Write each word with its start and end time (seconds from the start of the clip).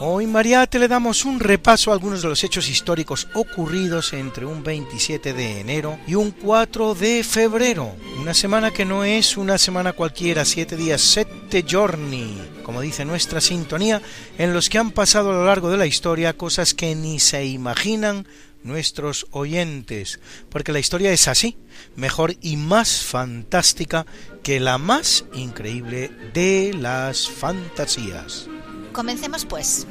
Hoy 0.00 0.26
Mariate 0.26 0.78
le 0.78 0.88
damos 0.88 1.24
un 1.24 1.38
repaso 1.38 1.90
a 1.90 1.94
algunos 1.94 2.22
de 2.22 2.28
los 2.28 2.42
hechos 2.42 2.68
históricos 2.68 3.28
ocurridos 3.34 4.12
entre 4.14 4.46
un 4.46 4.62
27 4.62 5.32
de 5.32 5.60
enero 5.60 5.98
y 6.06 6.14
un 6.14 6.30
4 6.30 6.94
de 6.94 7.22
febrero. 7.22 7.94
Una 8.18 8.34
semana 8.34 8.70
que 8.70 8.84
no 8.84 9.04
es 9.04 9.36
una 9.36 9.58
semana 9.58 9.92
cualquiera, 9.92 10.44
siete 10.44 10.76
días, 10.76 11.02
sette 11.02 11.64
giorni, 11.66 12.36
como 12.64 12.80
dice 12.80 13.04
nuestra 13.04 13.40
sintonía, 13.40 14.00
en 14.38 14.54
los 14.54 14.68
que 14.68 14.78
han 14.78 14.90
pasado 14.90 15.30
a 15.30 15.34
lo 15.34 15.44
largo 15.44 15.70
de 15.70 15.76
la 15.76 15.86
historia 15.86 16.36
cosas 16.36 16.74
que 16.74 16.94
ni 16.94 17.20
se 17.20 17.44
imaginan 17.44 18.26
nuestros 18.64 19.26
oyentes, 19.30 20.20
porque 20.48 20.72
la 20.72 20.78
historia 20.78 21.12
es 21.12 21.28
así, 21.28 21.56
mejor 21.96 22.36
y 22.40 22.56
más 22.56 23.02
fantástica 23.02 24.06
que 24.42 24.58
la 24.58 24.78
más 24.78 25.24
increíble 25.34 26.10
de 26.32 26.74
las 26.78 27.28
fantasías. 27.28 28.48
Comencemos 28.92 29.44
pues. 29.44 29.86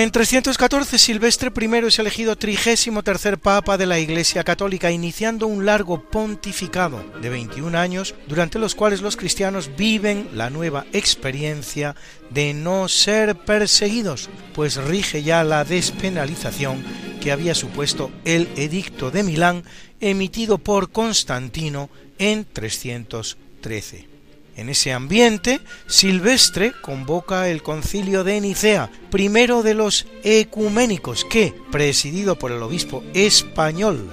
En 0.00 0.12
314 0.12 0.96
Silvestre 0.96 1.50
I 1.60 1.86
es 1.88 1.98
elegido 1.98 2.36
trigésimo 2.36 3.02
tercer 3.02 3.36
papa 3.36 3.76
de 3.76 3.84
la 3.84 3.98
Iglesia 3.98 4.44
Católica, 4.44 4.92
iniciando 4.92 5.48
un 5.48 5.66
largo 5.66 6.00
pontificado 6.08 7.04
de 7.20 7.28
21 7.28 7.76
años, 7.76 8.14
durante 8.28 8.60
los 8.60 8.76
cuales 8.76 9.02
los 9.02 9.16
cristianos 9.16 9.72
viven 9.76 10.28
la 10.34 10.50
nueva 10.50 10.86
experiencia 10.92 11.96
de 12.30 12.54
no 12.54 12.86
ser 12.86 13.34
perseguidos, 13.38 14.30
pues 14.54 14.76
rige 14.76 15.24
ya 15.24 15.42
la 15.42 15.64
despenalización 15.64 16.84
que 17.20 17.32
había 17.32 17.56
supuesto 17.56 18.12
el 18.24 18.48
Edicto 18.54 19.10
de 19.10 19.24
Milán 19.24 19.64
emitido 19.98 20.58
por 20.58 20.92
Constantino 20.92 21.90
en 22.20 22.44
313. 22.44 24.17
En 24.58 24.68
ese 24.68 24.92
ambiente, 24.92 25.60
Silvestre 25.86 26.72
convoca 26.82 27.48
el 27.48 27.62
concilio 27.62 28.24
de 28.24 28.40
Nicea, 28.40 28.90
primero 29.08 29.62
de 29.62 29.74
los 29.74 30.04
ecuménicos 30.24 31.24
que, 31.24 31.54
presidido 31.70 32.36
por 32.36 32.50
el 32.50 32.60
obispo 32.60 33.04
español 33.14 34.10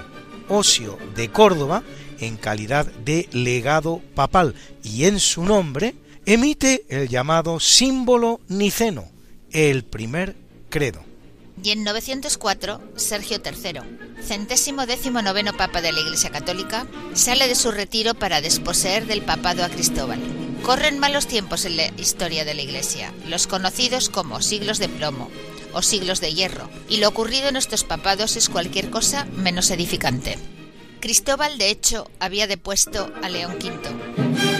Osio 0.47 0.99
de 1.15 1.31
Córdoba, 1.31 1.81
en 2.19 2.37
calidad 2.37 2.85
de 2.85 3.27
legado 3.31 4.03
papal 4.13 4.53
y 4.83 5.05
en 5.05 5.19
su 5.19 5.43
nombre, 5.43 5.95
emite 6.27 6.85
el 6.89 7.09
llamado 7.09 7.59
símbolo 7.59 8.39
niceno, 8.47 9.05
el 9.51 9.83
primer 9.83 10.35
credo. 10.69 11.04
Y 11.63 11.71
en 11.71 11.83
904, 11.83 12.81
Sergio 12.95 13.41
III, 13.43 13.81
centésimo 14.21 14.85
décimo 14.85 15.21
noveno 15.21 15.55
papa 15.55 15.81
de 15.81 15.91
la 15.91 15.99
Iglesia 15.99 16.29
Católica, 16.29 16.87
sale 17.13 17.47
de 17.47 17.55
su 17.55 17.71
retiro 17.71 18.13
para 18.13 18.41
desposeer 18.41 19.05
del 19.05 19.21
papado 19.21 19.63
a 19.63 19.69
Cristóbal. 19.69 20.19
Corren 20.63 20.99
malos 20.99 21.27
tiempos 21.27 21.65
en 21.65 21.77
la 21.77 21.87
historia 21.97 22.45
de 22.45 22.53
la 22.53 22.61
Iglesia, 22.61 23.13
los 23.27 23.47
conocidos 23.47 24.09
como 24.09 24.41
siglos 24.41 24.79
de 24.79 24.89
plomo 24.89 25.29
o 25.73 25.81
siglos 25.81 26.21
de 26.21 26.33
hierro, 26.33 26.69
y 26.87 26.97
lo 26.97 27.09
ocurrido 27.09 27.49
en 27.49 27.57
estos 27.57 27.83
papados 27.83 28.37
es 28.37 28.49
cualquier 28.49 28.89
cosa 28.89 29.25
menos 29.35 29.69
edificante. 29.71 30.37
Cristóbal, 31.01 31.57
de 31.57 31.69
hecho, 31.69 32.09
había 32.19 32.47
depuesto 32.47 33.11
a 33.21 33.29
León 33.29 33.57
V 33.61 34.54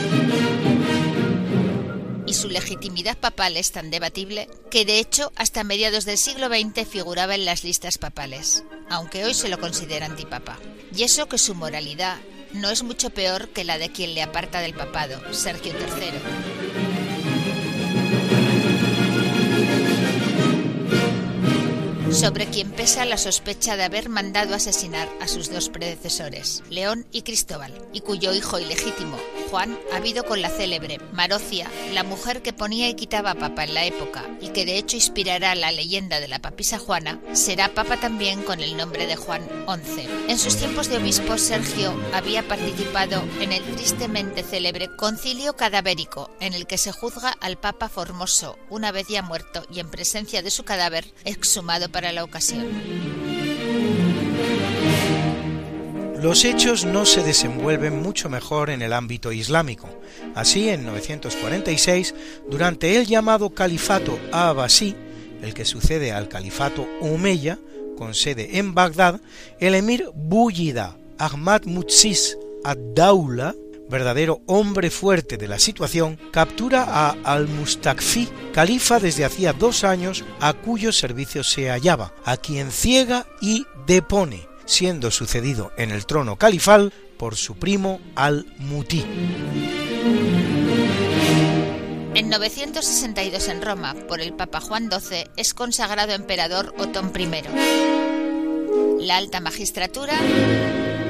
su 2.35 2.50
legitimidad 2.50 3.18
papal 3.18 3.57
es 3.57 3.72
tan 3.72 3.90
debatible 3.90 4.50
que 4.69 4.85
de 4.85 5.00
hecho 5.00 5.31
hasta 5.35 5.63
mediados 5.63 6.06
del 6.06 6.18
siglo 6.18 6.47
XX 6.47 6.88
figuraba 6.88 7.34
en 7.34 7.46
las 7.46 7.63
listas 7.63 7.97
papales, 7.97 8.63
aunque 8.90 9.23
hoy 9.23 9.34
se 9.34 9.50
lo 9.50 9.59
considera 9.59 10.06
antipapa. 10.06 10.59
Y 10.94 11.03
eso 11.03 11.28
que 11.28 11.38
su 11.38 11.56
moralidad 11.56 12.18
no 12.53 12.69
es 12.69 12.84
mucho 12.84 13.09
peor 13.09 13.50
que 13.50 13.63
la 13.63 13.78
de 13.78 13.90
quien 13.90 14.13
le 14.13 14.22
aparta 14.22 14.59
del 14.59 14.74
papado, 14.74 15.34
Sergio 15.34 15.74
III. 15.74 16.85
sobre 22.16 22.47
quien 22.47 22.72
pesa 22.72 23.03
la 23.03 23.18
sospecha 23.18 23.75
de 23.75 23.84
haber 23.84 24.07
mandado 24.07 24.56
asesinar 24.56 25.09
a 25.19 25.28
sus 25.28 25.51
dos 25.51 25.68
predecesores, 25.68 26.63
León 26.69 27.06
y 27.12 27.24
Cristóbal, 27.24 27.74
y 27.91 28.00
cuyo 28.00 28.34
hijo 28.34 28.57
ilegítimo, 28.57 29.18
Juan, 29.50 29.78
ha 29.91 29.97
habido 29.97 30.23
con 30.23 30.41
la 30.41 30.50
célebre 30.50 31.00
Marocia, 31.11 31.69
la 31.94 32.03
mujer 32.03 32.41
que 32.41 32.53
ponía 32.53 32.89
y 32.89 32.95
quitaba 32.95 33.35
papa 33.35 33.63
en 33.63 33.73
la 33.73 33.85
época, 33.85 34.23
y 34.41 34.50
que 34.50 34.66
de 34.66 34.78
hecho 34.78 34.95
inspirará 34.95 35.56
la 35.56 35.72
leyenda 35.72 36.19
de 36.19 36.28
la 36.28 36.39
papisa 36.39 36.78
Juana, 36.78 37.19
será 37.33 37.73
papa 37.73 37.97
también 37.97 38.44
con 38.44 38.61
el 38.61 38.78
nombre 38.78 39.07
de 39.07 39.16
Juan 39.16 39.47
XI. 39.67 40.07
En 40.28 40.39
sus 40.39 40.57
tiempos 40.57 40.89
de 40.89 40.97
obispo, 40.97 41.38
Sergio 41.38 41.94
había 42.13 42.47
participado 42.47 43.23
en 43.39 43.51
el 43.51 43.63
tristemente 43.75 44.44
célebre 44.44 44.89
concilio 44.95 45.56
cadavérico, 45.56 46.30
en 46.39 46.53
el 46.53 46.68
que 46.68 46.77
se 46.77 46.91
juzga 46.91 47.36
al 47.41 47.57
papa 47.57 47.89
Formoso, 47.89 48.57
una 48.69 48.91
vez 48.91 49.07
ya 49.07 49.21
muerto 49.21 49.65
y 49.71 49.80
en 49.80 49.89
presencia 49.89 50.41
de 50.41 50.51
su 50.51 50.63
cadáver, 50.63 51.13
exhumado 51.24 51.89
para 51.89 52.12
la 52.12 52.24
ocasión. 52.24 53.44
Los 56.25 56.44
hechos 56.44 56.86
no 56.86 57.06
se 57.06 57.22
desenvuelven 57.22 58.01
mucho 58.01 58.30
mejor 58.30 58.72
en 58.72 58.81
el 58.81 58.94
ámbito 58.94 59.31
islámico. 59.31 59.88
Así, 60.33 60.69
en 60.69 60.83
946, 60.83 62.16
durante 62.50 62.98
el 62.98 63.06
llamado 63.06 63.51
Califato 63.51 64.18
Abbasí, 64.31 64.95
el 65.44 65.54
que 65.54 65.66
sucede 65.66 66.13
al 66.13 66.27
Califato 66.27 66.88
Umayya, 67.00 67.60
con 67.95 68.16
sede 68.16 68.57
en 68.57 68.74
Bagdad, 68.74 69.22
el 69.60 69.75
emir 69.75 70.10
Buyida 70.16 70.98
Ahmad 71.19 71.66
Mutsis 71.66 72.39
ad-Daula, 72.63 73.54
verdadero 73.88 74.42
hombre 74.48 74.89
fuerte 74.89 75.38
de 75.38 75.48
la 75.48 75.60
situación, 75.60 76.18
captura 76.31 76.86
a 76.88 77.12
al-Mustakfi, 77.24 78.27
califa 78.51 79.00
desde 79.00 79.25
hacía 79.25 79.54
dos 79.54 79.83
años 79.83 80.25
a 80.39 80.54
cuyo 80.54 80.92
servicio 80.92 81.44
se 81.44 81.69
hallaba, 81.69 82.16
a 82.25 82.36
quien 82.36 82.72
ciega 82.72 83.27
y 83.42 83.68
depone, 83.86 84.55
siendo 84.65 85.12
sucedido 85.12 85.71
en 85.77 85.91
el 85.91 86.06
trono 86.06 86.38
califal 86.38 86.94
por 87.17 87.35
su 87.35 87.56
primo 87.56 88.00
al-Muti. 88.15 89.06
En 92.13 92.29
962 92.29 93.47
en 93.50 93.62
Roma, 93.62 93.94
por 94.07 94.21
el 94.21 94.33
Papa 94.33 94.62
Juan 94.62 94.89
XII, 94.89 95.25
es 95.35 95.53
consagrado 95.53 96.13
emperador 96.13 96.73
Otón 96.77 97.12
I. 97.17 97.25
La 99.00 99.17
alta 99.17 99.41
magistratura 99.41 100.13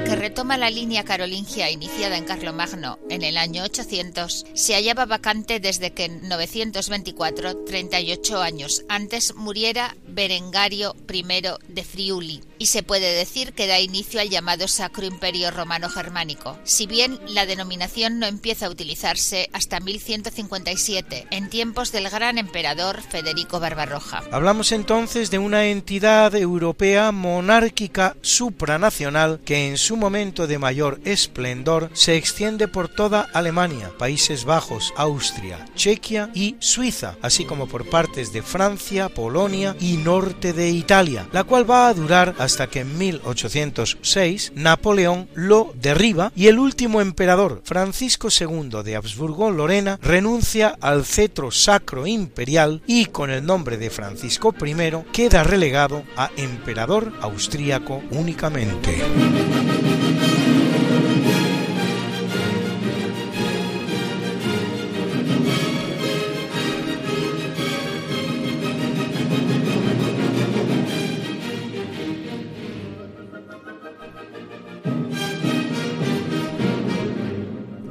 que 0.06 0.14
retoma 0.14 0.56
la 0.56 0.70
línea 0.70 1.04
carolingia 1.04 1.68
iniciada 1.68 2.16
en 2.16 2.24
Carlomagno 2.24 3.00
en 3.10 3.22
el 3.22 3.36
año 3.36 3.64
800, 3.64 4.46
se 4.54 4.74
hallaba 4.74 5.04
vacante 5.04 5.58
desde 5.58 5.92
que 5.94 6.04
en 6.04 6.28
924, 6.28 7.64
38 7.64 8.40
años 8.40 8.84
antes, 8.88 9.34
muriera 9.34 9.96
Berengario 10.06 10.94
I 11.12 11.24
de 11.66 11.82
Friuli, 11.82 12.40
y 12.58 12.66
se 12.66 12.82
puede 12.82 13.14
decir 13.14 13.52
que 13.52 13.66
da 13.66 13.78
inicio 13.78 14.20
al 14.20 14.30
llamado 14.30 14.68
Sacro 14.68 15.04
Imperio 15.04 15.50
Romano 15.50 15.88
Germánico, 15.88 16.58
si 16.64 16.86
bien 16.86 17.18
la 17.28 17.46
denominación 17.46 18.18
no 18.18 18.26
empieza 18.26 18.66
a 18.66 18.70
utilizarse 18.70 19.50
hasta 19.52 19.80
1157, 19.80 21.26
en 21.30 21.50
tiempos 21.50 21.92
del 21.92 22.08
gran 22.08 22.38
emperador 22.38 23.02
Federico 23.02 23.60
Barbarroja. 23.60 24.22
Hablamos 24.30 24.72
entonces 24.72 25.30
de 25.30 25.38
una 25.38 25.66
entidad 25.66 26.34
europea 26.34 27.12
monárquica 27.12 28.16
supranacional 28.22 29.40
que 29.44 29.68
en 29.68 29.78
su 29.78 29.96
momento 29.96 30.46
de 30.46 30.58
mayor 30.58 31.00
esplendor 31.04 31.90
se 31.92 32.16
extiende 32.16 32.68
por 32.68 32.88
toda 32.88 33.28
Alemania, 33.32 33.90
Países 33.98 34.44
Bajos, 34.44 34.92
Austria, 34.96 35.64
Chequia 35.74 36.30
y 36.34 36.56
Suiza, 36.58 37.16
así 37.22 37.44
como 37.44 37.66
por 37.68 37.88
partes 37.88 38.32
de 38.32 38.42
Francia, 38.42 39.08
Polonia 39.08 39.76
y 39.80 39.98
norte 39.98 40.52
de 40.52 40.70
Italia, 40.70 41.28
la 41.32 41.44
cual 41.44 41.68
va 41.68 41.88
a 41.88 41.94
durar 41.94 42.34
hasta 42.38 42.45
que 42.46 42.80
en 42.80 42.96
1806 42.96 44.52
Napoleón 44.54 45.28
lo 45.34 45.72
derriba 45.74 46.32
y 46.36 46.46
el 46.46 46.60
último 46.60 47.00
emperador, 47.00 47.60
Francisco 47.64 48.28
II 48.28 48.82
de 48.84 48.94
Habsburgo-Lorena, 48.94 49.98
renuncia 50.00 50.76
al 50.80 51.04
cetro 51.04 51.50
sacro 51.50 52.06
imperial 52.06 52.82
y 52.86 53.06
con 53.06 53.30
el 53.30 53.44
nombre 53.44 53.78
de 53.78 53.90
Francisco 53.90 54.54
I 54.64 54.74
queda 55.12 55.42
relegado 55.42 56.04
a 56.16 56.30
emperador 56.36 57.12
austríaco 57.20 58.02
únicamente. 58.12 59.02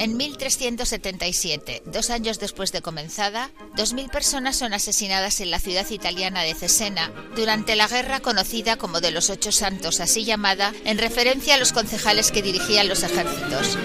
En 0.06 0.18
1377, 0.18 1.82
dos 1.88 2.12
años 2.12 2.38
después 2.38 2.72
de 2.72 2.84
comenzada, 2.84 3.50
2.000 3.76 4.12
personas 4.12 4.56
son 4.56 4.76
asesinadas 4.76 5.42
en 5.42 5.50
la 5.50 5.58
ciudad 5.58 5.90
italiana 5.90 6.44
de 6.44 6.54
Cesena 6.54 7.12
durante 7.36 7.76
la 7.76 7.88
guerra 7.88 8.20
conocida 8.20 8.76
como 8.76 9.02
de 9.02 9.10
los 9.10 9.32
Ocho 9.32 9.52
Santos, 9.52 10.02
así 10.02 10.24
llamada 10.24 10.76
en 10.84 11.00
referencia 11.00 11.56
a 11.56 11.58
los 11.58 11.74
concejales 11.74 12.32
que 12.32 12.44
dirigían 12.44 12.88
los 12.88 13.02
ejércitos. 13.02 13.80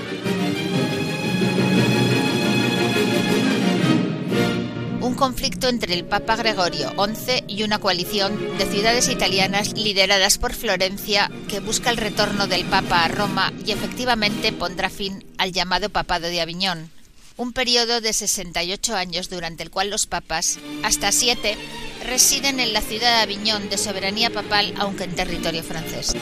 Un 5.10 5.16
conflicto 5.16 5.68
entre 5.68 5.94
el 5.94 6.04
Papa 6.04 6.36
Gregorio 6.36 6.90
XI 6.90 7.42
y 7.48 7.64
una 7.64 7.80
coalición 7.80 8.56
de 8.58 8.66
ciudades 8.70 9.08
italianas 9.08 9.72
lideradas 9.72 10.38
por 10.38 10.54
Florencia 10.54 11.32
que 11.48 11.58
busca 11.58 11.90
el 11.90 11.96
retorno 11.96 12.46
del 12.46 12.64
Papa 12.66 13.04
a 13.04 13.08
Roma 13.08 13.52
y 13.66 13.72
efectivamente 13.72 14.52
pondrá 14.52 14.88
fin 14.88 15.24
al 15.36 15.50
llamado 15.50 15.90
Papado 15.90 16.28
de 16.28 16.40
Aviñón, 16.40 16.92
un 17.36 17.52
periodo 17.52 18.00
de 18.00 18.12
68 18.12 18.94
años 18.94 19.28
durante 19.28 19.64
el 19.64 19.70
cual 19.72 19.90
los 19.90 20.06
papas, 20.06 20.60
hasta 20.84 21.10
siete, 21.10 21.58
residen 22.06 22.60
en 22.60 22.72
la 22.72 22.80
ciudad 22.80 23.16
de 23.16 23.22
Aviñón 23.22 23.68
de 23.68 23.78
soberanía 23.78 24.30
papal 24.30 24.72
aunque 24.78 25.04
en 25.04 25.16
territorio 25.16 25.64
francés. 25.64 26.14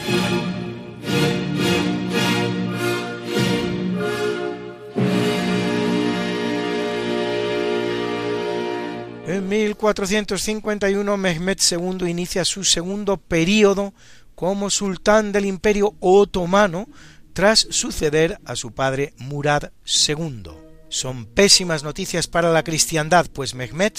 En 9.29 9.47
1451 9.47 11.15
Mehmed 11.15 11.59
II 11.69 12.09
inicia 12.09 12.43
su 12.43 12.63
segundo 12.63 13.17
período 13.17 13.93
como 14.33 14.71
sultán 14.71 15.31
del 15.31 15.45
Imperio 15.45 15.93
Otomano 15.99 16.87
tras 17.33 17.59
suceder 17.69 18.39
a 18.43 18.55
su 18.55 18.71
padre 18.71 19.13
Murad 19.17 19.65
II. 19.85 20.49
Son 20.89 21.27
pésimas 21.27 21.83
noticias 21.83 22.25
para 22.25 22.51
la 22.51 22.63
cristiandad, 22.63 23.27
pues 23.31 23.53
Mehmed 23.53 23.93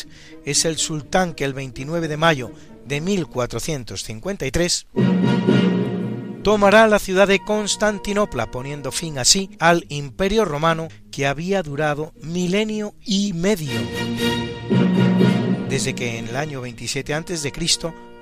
es 0.45 0.65
el 0.65 0.79
sultán 0.79 1.35
que 1.35 1.45
el 1.45 1.55
29 1.55 2.09
de 2.09 2.17
mayo 2.17 2.51
de 2.85 3.01
1453 3.01 4.87
tomará 6.43 6.89
la 6.89 6.99
ciudad 6.99 7.29
de 7.29 7.39
Constantinopla, 7.39 8.51
poniendo 8.51 8.91
fin 8.91 9.17
así 9.17 9.49
al 9.61 9.87
imperio 9.91 10.45
romano 10.45 10.89
que 11.13 11.29
había 11.29 11.63
durado 11.63 12.15
milenio 12.21 12.97
y 13.05 13.33
medio 13.33 13.79
desde 15.81 15.95
que 15.95 16.19
en 16.19 16.29
el 16.29 16.37
año 16.37 16.61
27 16.61 17.15
a.C. 17.15 17.53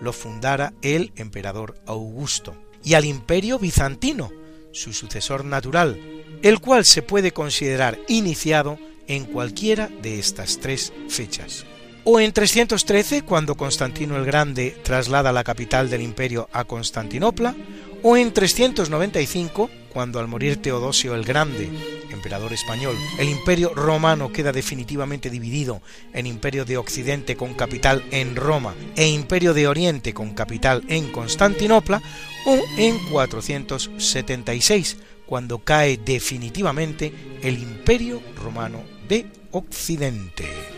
lo 0.00 0.12
fundara 0.12 0.74
el 0.80 1.10
emperador 1.16 1.74
Augusto, 1.86 2.54
y 2.84 2.94
al 2.94 3.04
imperio 3.04 3.58
bizantino, 3.58 4.30
su 4.70 4.92
sucesor 4.92 5.44
natural, 5.44 5.98
el 6.42 6.60
cual 6.60 6.84
se 6.84 7.02
puede 7.02 7.32
considerar 7.32 7.98
iniciado 8.06 8.78
en 9.08 9.24
cualquiera 9.24 9.88
de 9.88 10.20
estas 10.20 10.60
tres 10.60 10.92
fechas. 11.08 11.66
O 12.04 12.20
en 12.20 12.32
313, 12.32 13.22
cuando 13.22 13.56
Constantino 13.56 14.16
el 14.16 14.24
Grande 14.24 14.76
traslada 14.84 15.32
la 15.32 15.42
capital 15.42 15.90
del 15.90 16.02
imperio 16.02 16.48
a 16.52 16.62
Constantinopla, 16.62 17.56
o 18.02 18.16
en 18.16 18.32
395, 18.32 19.70
cuando 19.92 20.20
al 20.20 20.28
morir 20.28 20.60
Teodosio 20.60 21.14
el 21.14 21.24
Grande, 21.24 21.68
emperador 22.10 22.52
español, 22.52 22.96
el 23.18 23.28
imperio 23.28 23.72
romano 23.74 24.32
queda 24.32 24.52
definitivamente 24.52 25.30
dividido 25.30 25.80
en 26.12 26.26
imperio 26.26 26.64
de 26.64 26.76
Occidente 26.76 27.36
con 27.36 27.54
capital 27.54 28.04
en 28.10 28.36
Roma 28.36 28.74
e 28.96 29.08
imperio 29.08 29.54
de 29.54 29.66
Oriente 29.66 30.12
con 30.12 30.34
capital 30.34 30.84
en 30.88 31.10
Constantinopla, 31.10 32.02
o 32.44 32.64
en 32.76 32.98
476, 33.10 34.96
cuando 35.26 35.58
cae 35.58 35.98
definitivamente 35.98 37.12
el 37.42 37.58
imperio 37.58 38.22
romano 38.36 38.82
de 39.08 39.26
Occidente. 39.50 40.77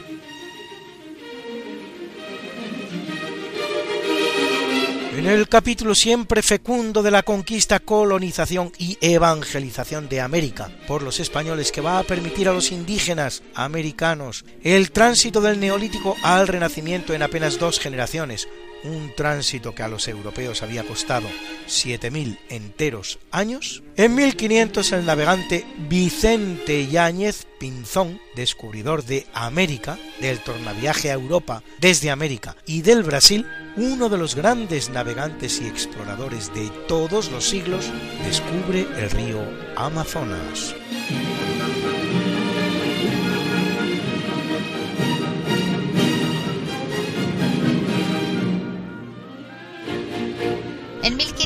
En 5.21 5.27
el 5.27 5.51
capítulo 5.51 5.95
siempre 5.95 6.41
fecundo 6.41 7.03
de 7.03 7.11
la 7.11 7.23
conquista, 7.23 7.79
colonización 7.79 8.73
y 8.79 8.97
evangelización 9.03 10.09
de 10.09 10.23
América 10.23 10.71
por 10.89 11.03
los 11.03 11.21
españoles 11.21 11.73
que 11.73 11.83
va 11.83 11.99
a 11.99 12.05
permitir 12.05 12.49
a 12.49 12.55
los 12.55 12.73
indígenas 12.73 13.43
americanos 13.55 14.47
el 14.65 14.93
tránsito 14.93 15.43
del 15.43 15.61
neolítico 15.61 16.17
al 16.23 16.49
renacimiento 16.49 17.13
en 17.13 17.23
apenas 17.23 17.59
dos 17.59 17.81
generaciones, 17.81 18.49
un 18.85 19.13
tránsito 19.15 19.75
que 19.75 19.83
a 19.83 19.89
los 19.89 20.09
europeos 20.09 20.63
había 20.63 20.85
costado 20.85 21.29
7.000 21.67 22.39
enteros 22.49 23.19
años, 23.31 23.83
en 23.97 24.15
1500 24.15 24.93
el 24.93 25.07
navegante 25.07 25.67
Vicente 25.89 26.87
Yáñez 26.87 27.47
Pinzón, 27.59 28.21
descubridor 28.35 29.05
de 29.05 29.27
América, 29.35 29.99
del 30.21 30.41
tornaviaje 30.41 31.11
a 31.11 31.15
Europa 31.15 31.63
desde 31.79 32.11
América 32.11 32.57
y 32.67 32.83
del 32.83 33.03
Brasil, 33.03 33.47
uno 33.77 34.09
de 34.09 34.19
los 34.19 34.35
grandes 34.35 34.91
navegantes 34.91 35.61
y 35.61 35.67
exploradores 35.67 36.53
de 36.55 36.71
todos 36.89 37.31
los 37.31 37.49
siglos, 37.49 37.91
descubre 38.25 38.87
el 38.97 39.11
río 39.11 39.41
Amazonas. 39.77 40.75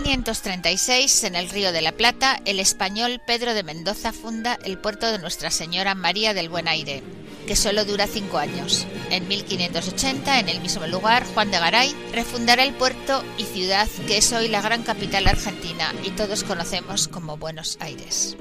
1536, 0.05 1.25
en 1.25 1.35
el 1.35 1.49
Río 1.49 1.73
de 1.73 1.81
la 1.81 1.93
Plata, 1.93 2.39
el 2.45 2.61
español 2.61 3.23
Pedro 3.27 3.55
de 3.55 3.63
Mendoza 3.63 4.13
funda 4.13 4.59
el 4.63 4.77
puerto 4.77 5.11
de 5.11 5.19
Nuestra 5.19 5.51
Señora 5.51 5.95
María 5.95 6.35
del 6.35 6.51
Buen 6.51 6.69
Aire, 6.69 7.03
que 7.47 7.57
solo 7.57 7.87
dura 7.87 8.07
cinco 8.07 8.37
años. 8.37 8.87
En 9.11 9.27
1580, 9.27 10.41
en 10.41 10.51
el 10.51 10.61
mismo 10.61 10.87
lugar, 10.87 11.25
Juan 11.33 11.51
de 11.51 11.59
Garay 11.59 11.95
refundará 12.13 12.65
el 12.65 12.75
puerto 12.75 13.25
y 13.39 13.45
ciudad 13.45 13.89
que 14.07 14.19
es 14.19 14.31
hoy 14.35 14.49
la 14.49 14.61
gran 14.61 14.83
capital 14.83 15.27
argentina 15.27 15.95
y 16.05 16.11
todos 16.11 16.45
conocemos 16.45 17.09
como 17.09 17.39
Buenos 17.39 17.79
Aires. 17.81 18.37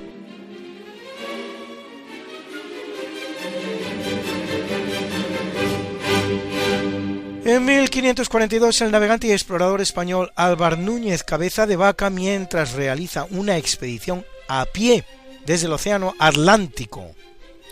En 7.45 7.65
1542 7.65 8.81
el 8.81 8.91
navegante 8.91 9.27
y 9.27 9.33
explorador 9.33 9.81
español 9.81 10.31
Álvar 10.37 10.77
Núñez 10.77 11.25
Cabeza 11.25 11.67
de 11.67 11.75
Vaca 11.75 12.09
mientras 12.09 12.71
realiza 12.71 13.27
una 13.31 13.57
expedición 13.57 14.25
a 14.47 14.65
pie 14.65 15.03
desde 15.45 15.67
el 15.67 15.73
Océano 15.73 16.13
Atlántico 16.19 17.13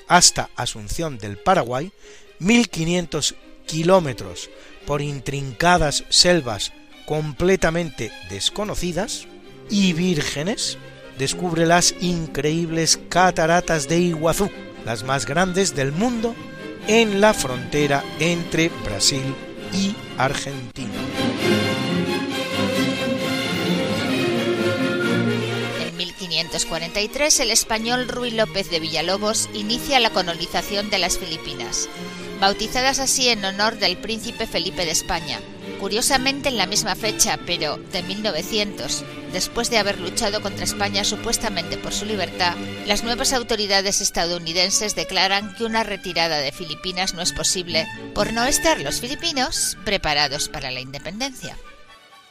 hasta 0.10 0.50
Asunción 0.58 1.18
del 1.18 1.38
Paraguay, 1.38 1.94
1500 2.40 3.36
kilómetros 3.66 4.50
por 4.86 5.02
intrincadas 5.02 6.04
selvas 6.10 6.74
completamente 7.06 8.12
desconocidas 8.30 9.26
y 9.70 9.94
vírgenes, 9.94 10.78
descubre 11.18 11.66
las 11.66 11.96
increíbles 12.02 13.00
cataratas 13.08 13.88
de 13.88 14.00
Iguazú, 14.00 14.50
las 14.84 15.04
más 15.04 15.26
grandes 15.26 15.76
del 15.76 15.94
mundo, 15.94 16.36
en 16.88 17.22
la 17.22 17.34
frontera 17.34 18.04
entre 18.20 18.70
Brasil 18.84 19.34
y 19.48 19.51
Argentina. 20.18 20.92
En 25.82 25.98
1543 25.98 27.40
el 27.40 27.52
español 27.52 28.08
Ruy 28.08 28.32
López 28.32 28.70
de 28.70 28.80
Villalobos 28.80 29.50
inicia 29.54 30.00
la 30.00 30.10
colonización 30.10 30.90
de 30.90 31.00
las 31.00 31.18
Filipinas, 31.18 31.90
bautizadas 32.40 33.00
así 33.00 33.30
en 33.30 33.44
honor 33.46 33.78
del 33.78 33.98
príncipe 33.98 34.48
Felipe 34.48 34.86
de 34.86 34.92
España, 34.92 35.40
curiosamente 35.82 36.48
en 36.48 36.58
la 36.58 36.68
misma 36.68 36.96
fecha, 36.96 37.40
pero 37.48 37.78
de 37.78 38.04
1900, 38.04 39.04
después 39.34 39.72
de 39.72 39.80
haber 39.80 40.00
luchado 40.00 40.40
contra 40.40 40.64
España 40.64 41.04
supuestamente 41.04 41.76
por 41.76 41.92
su 41.92 42.06
libertad, 42.06 42.56
las 42.86 43.04
nuevas 43.04 43.34
autoridades 43.34 44.00
estadounidenses 44.00 44.96
declaran 44.96 45.56
que 45.56 45.64
una 45.64 45.84
retirada 45.84 46.38
de 46.38 46.52
Filipinas 46.52 47.16
no 47.16 47.24
es 47.24 47.34
posible 47.34 47.88
por 48.14 48.32
no 48.32 48.46
estar 48.46 48.80
los 48.80 49.02
filipinos 49.02 49.76
preparados 49.84 50.50
para 50.50 50.70
la 50.70 50.82
independencia. 50.82 51.58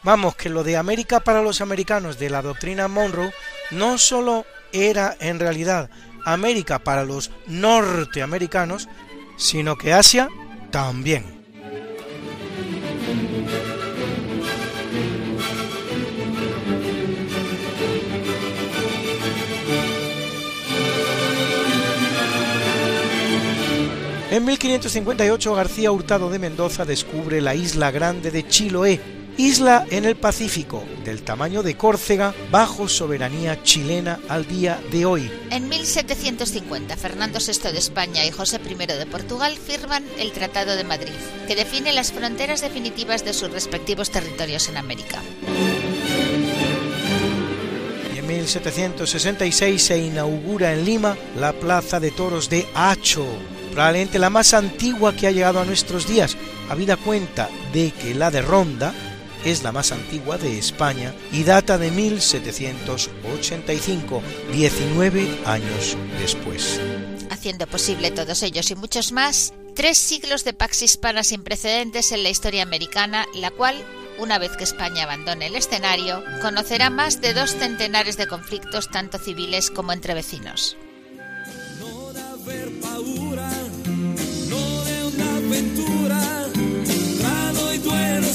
Vamos, 0.05 0.37
que 0.37 0.49
lo 0.49 0.63
de 0.63 0.77
América 0.77 1.19
para 1.19 1.43
los 1.43 1.61
americanos 1.61 2.21
de 2.21 2.31
la 2.31 2.43
doctrina 2.43 2.87
Monroe 2.87 3.35
no 3.73 3.99
solo 3.99 4.47
era 4.73 5.17
en 5.19 5.41
realidad 5.41 5.91
América 6.25 6.79
para 6.79 7.05
los 7.05 7.33
norteamericanos, 7.49 8.89
sino 9.37 9.77
que 9.77 9.93
Asia 9.93 10.29
también. 10.71 11.40
En 24.31 24.45
1558 24.45 25.55
García 25.57 25.91
Hurtado 25.91 26.31
de 26.31 26.39
Mendoza 26.39 26.85
descubre 26.85 27.41
la 27.41 27.57
isla 27.57 27.91
grande 27.91 28.31
de 28.31 28.47
Chiloé, 28.47 29.01
isla 29.37 29.85
en 29.91 30.05
el 30.05 30.15
Pacífico, 30.15 30.85
del 31.05 31.23
tamaño 31.23 31.65
de 31.65 31.77
Córcega, 31.77 32.33
bajo 32.49 32.89
soberanía 32.89 33.61
chilena 33.65 34.21
al 34.29 34.47
día 34.47 34.81
de 34.93 35.05
hoy. 35.05 35.29
En 35.51 35.69
1750, 35.69 36.97
Fernando 36.97 37.41
VI 37.41 37.73
de 37.73 37.79
España 37.79 38.25
y 38.25 38.31
José 38.31 38.61
I 38.65 38.87
de 38.87 39.07
Portugal 39.07 39.57
firman 39.57 40.05
el 40.17 40.31
Tratado 40.31 40.77
de 40.77 40.85
Madrid, 40.85 41.11
que 41.49 41.57
define 41.57 41.93
las 41.93 42.13
fronteras 42.13 42.61
definitivas 42.61 43.25
de 43.25 43.35
sus 43.35 43.51
respectivos 43.51 44.13
territorios 44.13 44.69
en 44.69 44.77
América. 44.77 45.21
Y 48.15 48.19
en 48.19 48.27
1766 48.29 49.83
se 49.83 49.99
inaugura 49.99 50.73
en 50.73 50.85
Lima 50.85 51.17
la 51.37 51.53
Plaza 51.53 51.99
de 51.99 52.13
Toros 52.13 52.49
de 52.49 52.69
Hacho, 52.77 53.27
probablemente 53.73 54.19
la 54.19 54.31
más 54.31 54.55
antigua 54.55 55.15
que 55.15 55.27
ha 55.27 55.31
llegado 55.31 55.61
a 55.61 55.65
nuestros 55.65 56.07
días, 56.07 56.37
habida 56.69 56.97
cuenta 56.97 57.49
de 57.73 57.93
que 57.93 58.15
la 58.15 58.31
de 58.31 58.43
Ronda 58.43 58.95
es 59.45 59.63
la 59.63 59.73
más 59.73 59.93
antigua 59.93 60.39
de 60.39 60.59
España 60.59 61.15
y 61.33 61.45
data 61.45 61.79
de 61.79 61.91
1785, 61.91 64.23
19 64.53 65.39
años 65.47 65.97
después. 66.21 66.79
Haciendo 67.31 67.67
posible 67.67 68.11
todos 68.11 68.43
ellos 68.43 68.71
y 68.71 68.75
muchos 68.75 69.13
más, 69.13 69.55
tres 69.75 69.97
siglos 69.99 70.45
de 70.45 70.53
pax 70.53 70.83
hispana 70.83 71.25
sin 71.25 71.43
precedentes 71.43 72.13
en 72.13 72.23
la 72.23 72.29
historia 72.29 72.63
americana, 72.63 73.25
la 73.35 73.51
cual, 73.51 73.83
una 74.19 74.39
vez 74.39 74.55
que 74.57 74.65
España 74.65 75.05
abandone 75.05 75.47
el 75.47 75.57
escenario, 75.57 76.23
conocerá 76.43 76.91
más 76.91 77.23
de 77.23 77.33
dos 77.33 77.53
centenares 77.53 78.19
de 78.19 78.27
conflictos 78.27 78.91
tanto 78.91 79.19
civiles 79.19 79.71
como 79.71 79.93
entre 79.93 80.15
vecinos. 80.15 80.77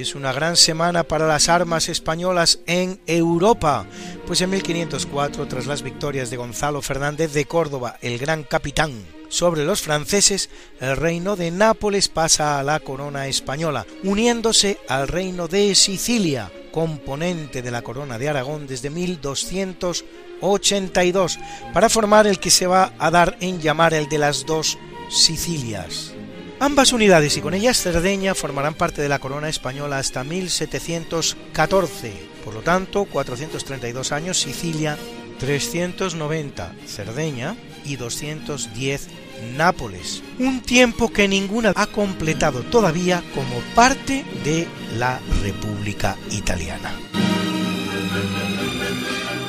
Es 0.00 0.14
una 0.14 0.32
gran 0.32 0.56
semana 0.56 1.02
para 1.02 1.26
las 1.26 1.48
armas 1.48 1.88
españolas 1.88 2.60
en 2.66 3.00
Europa, 3.06 3.84
pues 4.28 4.40
en 4.40 4.50
1504, 4.50 5.48
tras 5.48 5.66
las 5.66 5.82
victorias 5.82 6.30
de 6.30 6.36
Gonzalo 6.36 6.80
Fernández 6.82 7.32
de 7.32 7.46
Córdoba, 7.46 7.96
el 8.00 8.16
gran 8.18 8.44
capitán, 8.44 8.92
sobre 9.28 9.64
los 9.64 9.82
franceses, 9.82 10.50
el 10.80 10.96
reino 10.96 11.34
de 11.34 11.50
Nápoles 11.50 12.06
pasa 12.08 12.60
a 12.60 12.62
la 12.62 12.78
corona 12.78 13.26
española, 13.26 13.86
uniéndose 14.04 14.78
al 14.88 15.08
reino 15.08 15.48
de 15.48 15.74
Sicilia, 15.74 16.52
componente 16.70 17.60
de 17.60 17.72
la 17.72 17.82
corona 17.82 18.18
de 18.18 18.28
Aragón 18.28 18.68
desde 18.68 18.90
1282, 18.90 21.38
para 21.74 21.88
formar 21.88 22.28
el 22.28 22.38
que 22.38 22.50
se 22.50 22.68
va 22.68 22.92
a 22.98 23.10
dar 23.10 23.36
en 23.40 23.60
llamar 23.60 23.94
el 23.94 24.08
de 24.08 24.18
las 24.18 24.46
dos 24.46 24.78
Sicilias. 25.10 26.14
Ambas 26.60 26.92
unidades 26.92 27.36
y 27.36 27.40
con 27.40 27.54
ellas 27.54 27.80
Cerdeña 27.80 28.34
formarán 28.34 28.74
parte 28.74 29.00
de 29.00 29.08
la 29.08 29.20
corona 29.20 29.48
española 29.48 29.98
hasta 29.98 30.24
1714, 30.24 32.12
por 32.44 32.54
lo 32.54 32.62
tanto 32.62 33.04
432 33.04 34.10
años 34.10 34.40
Sicilia, 34.40 34.98
390 35.38 36.74
Cerdeña 36.84 37.54
y 37.84 37.94
210 37.94 39.08
Nápoles, 39.56 40.24
un 40.40 40.60
tiempo 40.60 41.12
que 41.12 41.28
ninguna 41.28 41.72
ha 41.76 41.86
completado 41.86 42.62
todavía 42.62 43.22
como 43.36 43.60
parte 43.76 44.24
de 44.42 44.66
la 44.96 45.20
República 45.42 46.16
Italiana. 46.32 46.92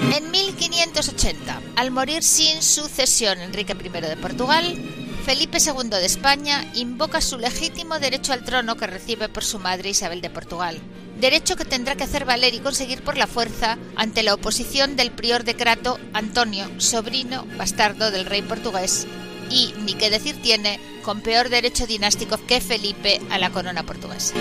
En 0.01 0.31
1580, 0.31 1.61
al 1.75 1.91
morir 1.91 2.23
sin 2.23 2.61
sucesión 2.61 3.39
Enrique 3.39 3.73
I 3.73 3.89
de 3.89 4.17
Portugal, 4.17 4.75
Felipe 5.25 5.57
II 5.59 5.89
de 5.89 6.05
España 6.05 6.65
invoca 6.73 7.21
su 7.21 7.37
legítimo 7.37 7.99
derecho 7.99 8.33
al 8.33 8.43
trono 8.43 8.77
que 8.77 8.87
recibe 8.87 9.29
por 9.29 9.43
su 9.43 9.59
madre 9.59 9.89
Isabel 9.89 10.21
de 10.21 10.29
Portugal. 10.29 10.79
Derecho 11.19 11.57
que 11.57 11.65
tendrá 11.65 11.95
que 11.95 12.05
hacer 12.05 12.23
valer 12.23 12.53
y 12.53 12.59
conseguir 12.59 13.03
por 13.03 13.17
la 13.17 13.27
fuerza 13.27 13.77
ante 13.97 14.23
la 14.23 14.33
oposición 14.33 14.95
del 14.95 15.11
prior 15.11 15.43
de 15.43 15.55
Crato 15.55 15.99
Antonio, 16.13 16.69
sobrino 16.77 17.45
bastardo 17.57 18.09
del 18.09 18.25
rey 18.25 18.41
portugués, 18.41 19.05
y, 19.51 19.73
ni 19.83 19.95
qué 19.95 20.09
decir 20.09 20.41
tiene, 20.41 20.79
con 21.03 21.21
peor 21.21 21.49
derecho 21.49 21.85
dinástico 21.87 22.37
que 22.47 22.61
Felipe 22.61 23.19
a 23.29 23.37
la 23.37 23.49
corona 23.49 23.83
portuguesa. 23.83 24.33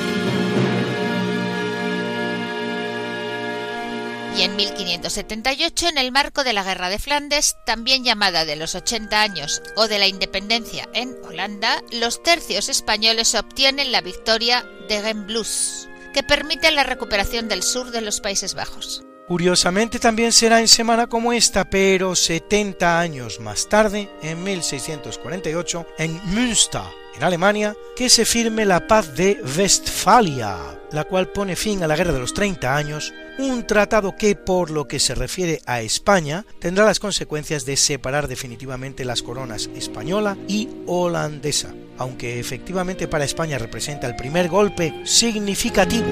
Y 4.39 4.43
en 4.43 4.55
1578, 4.55 5.89
en 5.89 5.99
el 5.99 6.13
marco 6.13 6.45
de 6.45 6.53
la 6.53 6.63
Guerra 6.63 6.89
de 6.91 7.01
Flandes, 7.01 7.57
también 7.67 8.05
llamada 8.05 8.45
de 8.45 8.55
los 8.55 8.77
80 8.77 9.21
años 9.21 9.63
o 9.75 9.89
de 9.89 9.99
la 9.99 10.07
independencia 10.07 10.89
en 10.95 11.17
Holanda, 11.25 11.83
los 11.91 12.23
tercios 12.23 12.69
españoles 12.69 13.35
obtienen 13.35 13.91
la 13.91 14.01
victoria 14.01 14.65
de 14.89 15.03
Gembloux, 15.03 15.89
que 16.15 16.23
permite 16.23 16.71
la 16.71 16.85
recuperación 16.85 17.49
del 17.49 17.65
sur 17.65 17.91
de 17.91 18.01
los 18.01 18.21
Países 18.21 18.55
Bajos. 18.55 19.03
Curiosamente 19.27 19.99
también 19.99 20.31
será 20.31 20.61
en 20.61 20.69
semana 20.69 21.09
como 21.09 21.33
esta, 21.33 21.69
pero 21.69 22.15
70 22.15 23.01
años 23.01 23.41
más 23.41 23.69
tarde, 23.69 24.09
en 24.23 24.45
1648, 24.45 25.85
en 25.99 26.21
Münster, 26.27 26.83
en 27.17 27.25
Alemania, 27.25 27.75
que 27.97 28.09
se 28.09 28.25
firme 28.25 28.65
la 28.65 28.87
paz 28.87 29.17
de 29.17 29.41
Westfalia, 29.57 30.81
la 30.93 31.03
cual 31.03 31.33
pone 31.33 31.57
fin 31.57 31.83
a 31.83 31.89
la 31.89 31.97
Guerra 31.97 32.13
de 32.13 32.21
los 32.21 32.35
30 32.35 32.77
años, 32.77 33.13
un 33.39 33.67
tratado 33.67 34.17
que, 34.17 34.35
por 34.35 34.71
lo 34.71 34.89
que 34.89 34.99
se 34.99 35.15
refiere 35.15 35.61
a 35.65 35.81
España, 35.81 36.45
tendrá 36.59 36.85
las 36.85 36.99
consecuencias 36.99 37.65
de 37.65 37.77
separar 37.77 38.29
definitivamente 38.29 39.05
las 39.05 39.23
coronas 39.23 39.71
española 39.75 40.37
y 40.49 40.69
holandesa, 40.87 41.73
aunque 41.97 42.41
efectivamente 42.41 43.07
para 43.07 43.25
España 43.25 43.59
representa 43.59 44.07
el 44.07 44.17
primer 44.17 44.49
golpe 44.49 45.03
significativo. 45.05 46.07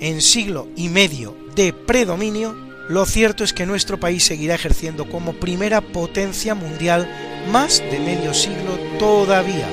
En 0.00 0.20
siglo 0.20 0.68
y 0.76 0.88
medio 0.88 1.36
de 1.54 1.72
predominio, 1.72 2.56
lo 2.88 3.06
cierto 3.06 3.44
es 3.44 3.52
que 3.52 3.66
nuestro 3.66 4.00
país 4.00 4.24
seguirá 4.24 4.56
ejerciendo 4.56 5.08
como 5.08 5.34
primera 5.34 5.80
potencia 5.80 6.56
mundial 6.56 7.08
más 7.52 7.78
de 7.78 8.00
medio 8.00 8.34
siglo 8.34 8.78
todavía, 8.98 9.68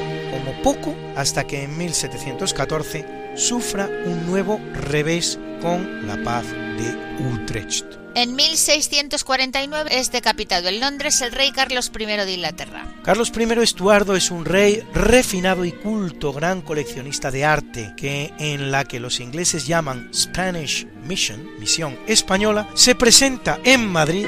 como 0.48 0.62
poco 0.62 0.96
hasta 1.16 1.46
que 1.46 1.63
en 1.63 1.77
1714 1.77 3.34
sufra 3.36 3.89
un 4.06 4.25
nuevo 4.25 4.60
revés 4.74 5.39
con 5.62 6.08
la 6.08 6.22
paz 6.24 6.46
de 6.51 7.24
Utrecht. 7.34 7.86
En 8.16 8.36
1649 8.36 9.89
es 9.94 10.12
decapitado 10.12 10.70
en 10.70 10.80
Londres 10.80 11.22
el 11.22 11.32
rey 11.32 11.51
Carlos 11.51 11.92
I 12.00 12.06
de 12.06 12.34
Inglaterra. 12.34 12.86
Carlos 13.04 13.32
I 13.38 13.62
Estuardo 13.62 14.16
es 14.16 14.32
un 14.32 14.46
rey 14.46 14.84
refinado 14.94 15.66
y 15.66 15.72
culto, 15.72 16.34
gran 16.34 16.62
coleccionista 16.62 17.30
de 17.30 17.46
arte, 17.46 17.94
que 17.96 18.34
en 18.39 18.72
la 18.72 18.86
que 18.86 19.00
los 19.00 19.20
ingleses 19.20 19.68
llaman 19.68 20.10
Spanish 20.13 20.88
Mission, 21.04 21.48
misión 21.60 22.00
española, 22.08 22.68
se 22.74 22.96
presenta 22.96 23.60
en 23.63 23.86
Madrid 23.86 24.25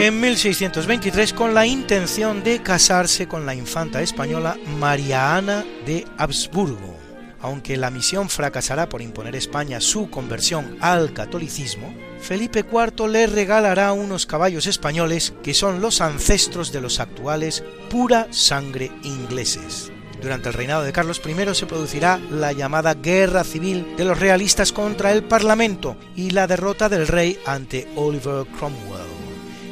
en 0.00 0.20
1623 0.20 1.32
con 1.32 1.54
la 1.54 1.66
intención 1.66 2.44
de 2.44 2.62
casarse 2.62 3.26
con 3.26 3.44
la 3.46 3.56
infanta 3.56 4.00
española 4.00 4.56
María 4.78 5.36
Ana 5.36 5.64
de 5.84 6.06
Habsburgo. 6.16 6.96
Aunque 7.40 7.76
la 7.76 7.90
misión 7.90 8.28
fracasará 8.28 8.88
por 8.88 9.02
imponer 9.02 9.34
a 9.34 9.38
España 9.38 9.80
su 9.80 10.08
conversión 10.08 10.76
al 10.80 11.12
catolicismo, 11.12 11.92
Felipe 12.20 12.60
IV 12.60 13.08
le 13.08 13.26
regalará 13.26 13.92
unos 13.92 14.24
caballos 14.24 14.68
españoles 14.68 15.34
que 15.42 15.52
son 15.52 15.80
los 15.80 16.00
ancestros 16.00 16.70
de 16.70 16.80
los 16.80 17.00
actuales 17.00 17.64
pura 17.90 18.28
sangre 18.30 18.92
ingleses. 19.02 19.90
Durante 20.22 20.48
el 20.48 20.54
reinado 20.54 20.84
de 20.84 20.92
Carlos 20.92 21.20
I 21.26 21.54
se 21.54 21.66
producirá 21.66 22.20
la 22.30 22.52
llamada 22.52 22.94
Guerra 22.94 23.42
Civil 23.42 23.96
de 23.96 24.04
los 24.04 24.18
realistas 24.18 24.72
contra 24.72 25.10
el 25.10 25.24
Parlamento 25.24 25.96
y 26.14 26.30
la 26.30 26.46
derrota 26.46 26.88
del 26.88 27.08
rey 27.08 27.38
ante 27.46 27.88
Oliver 27.96 28.46
Cromwell, 28.58 29.07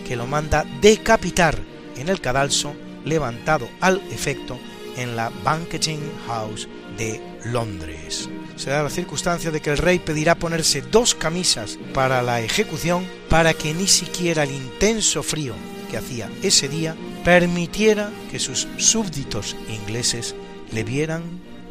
que 0.06 0.16
lo 0.16 0.26
manda 0.26 0.64
decapitar 0.80 1.58
en 1.96 2.08
el 2.08 2.20
cadalso 2.20 2.74
levantado 3.04 3.68
al 3.80 4.00
efecto 4.10 4.58
en 4.96 5.16
la 5.16 5.30
Banqueting 5.44 6.00
House 6.26 6.68
de 6.96 7.20
Londres. 7.44 8.28
Se 8.56 8.70
da 8.70 8.82
la 8.82 8.90
circunstancia 8.90 9.50
de 9.50 9.60
que 9.60 9.70
el 9.70 9.78
rey 9.78 9.98
pedirá 9.98 10.34
ponerse 10.34 10.80
dos 10.80 11.14
camisas 11.14 11.78
para 11.92 12.22
la 12.22 12.40
ejecución 12.40 13.06
para 13.28 13.52
que 13.52 13.74
ni 13.74 13.86
siquiera 13.86 14.44
el 14.44 14.52
intenso 14.52 15.22
frío 15.22 15.54
que 15.90 15.98
hacía 15.98 16.30
ese 16.42 16.68
día 16.68 16.96
permitiera 17.24 18.10
que 18.30 18.38
sus 18.38 18.66
súbditos 18.78 19.56
ingleses 19.68 20.34
le 20.72 20.84
vieran 20.84 21.22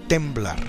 temblar. 0.07 0.63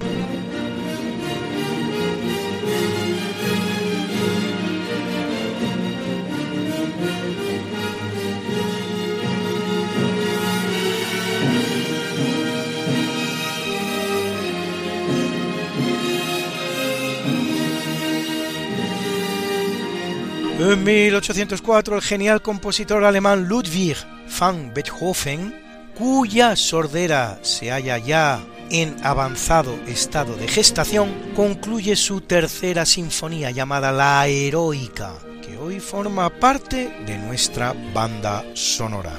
1804 20.75 21.95
el 21.97 22.03
genial 22.03 22.43
compositor 22.43 23.05
alemán 23.05 23.47
Ludwig 23.47 23.97
van 24.41 24.75
Beethoven, 24.75 25.55
cuya 25.97 26.57
sordera 26.57 27.39
se 27.43 27.71
halla 27.71 27.99
ya 27.99 28.41
en 28.71 28.97
avanzado 29.05 29.79
estado 29.87 30.35
de 30.35 30.49
gestación, 30.49 31.15
concluye 31.37 31.95
su 31.95 32.21
tercera 32.21 32.85
sinfonía 32.85 33.53
llamada 33.53 33.93
La 33.93 34.27
Heroica, 34.27 35.15
que 35.41 35.57
hoy 35.57 35.79
forma 35.79 36.31
parte 36.31 36.93
de 37.07 37.17
nuestra 37.19 37.73
banda 37.95 38.45
sonora. 38.55 39.13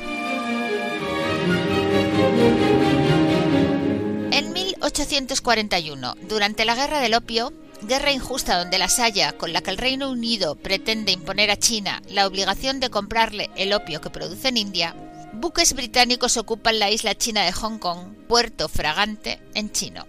En 4.31 4.51
1841, 4.51 6.15
durante 6.27 6.65
la 6.65 6.75
Guerra 6.75 6.99
del 6.99 7.13
Opio, 7.13 7.53
guerra 7.81 8.11
injusta 8.11 8.57
donde 8.57 8.77
la 8.77 8.87
haya, 8.99 9.33
con 9.33 9.53
la 9.53 9.61
que 9.61 9.71
el 9.71 9.77
Reino 9.77 10.09
Unido 10.09 10.55
pretende 10.55 11.11
imponer 11.11 11.51
a 11.51 11.57
China 11.57 12.01
la 12.09 12.27
obligación 12.27 12.79
de 12.79 12.89
comprarle 12.89 13.49
el 13.55 13.73
opio 13.73 14.01
que 14.01 14.09
produce 14.09 14.49
en 14.49 14.57
India, 14.57 14.95
buques 15.33 15.73
británicos 15.73 16.37
ocupan 16.37 16.79
la 16.79 16.91
isla 16.91 17.15
china 17.15 17.43
de 17.43 17.51
Hong 17.51 17.77
Kong, 17.77 18.13
puerto 18.27 18.69
fragante 18.69 19.39
en 19.53 19.71
chino. 19.71 20.05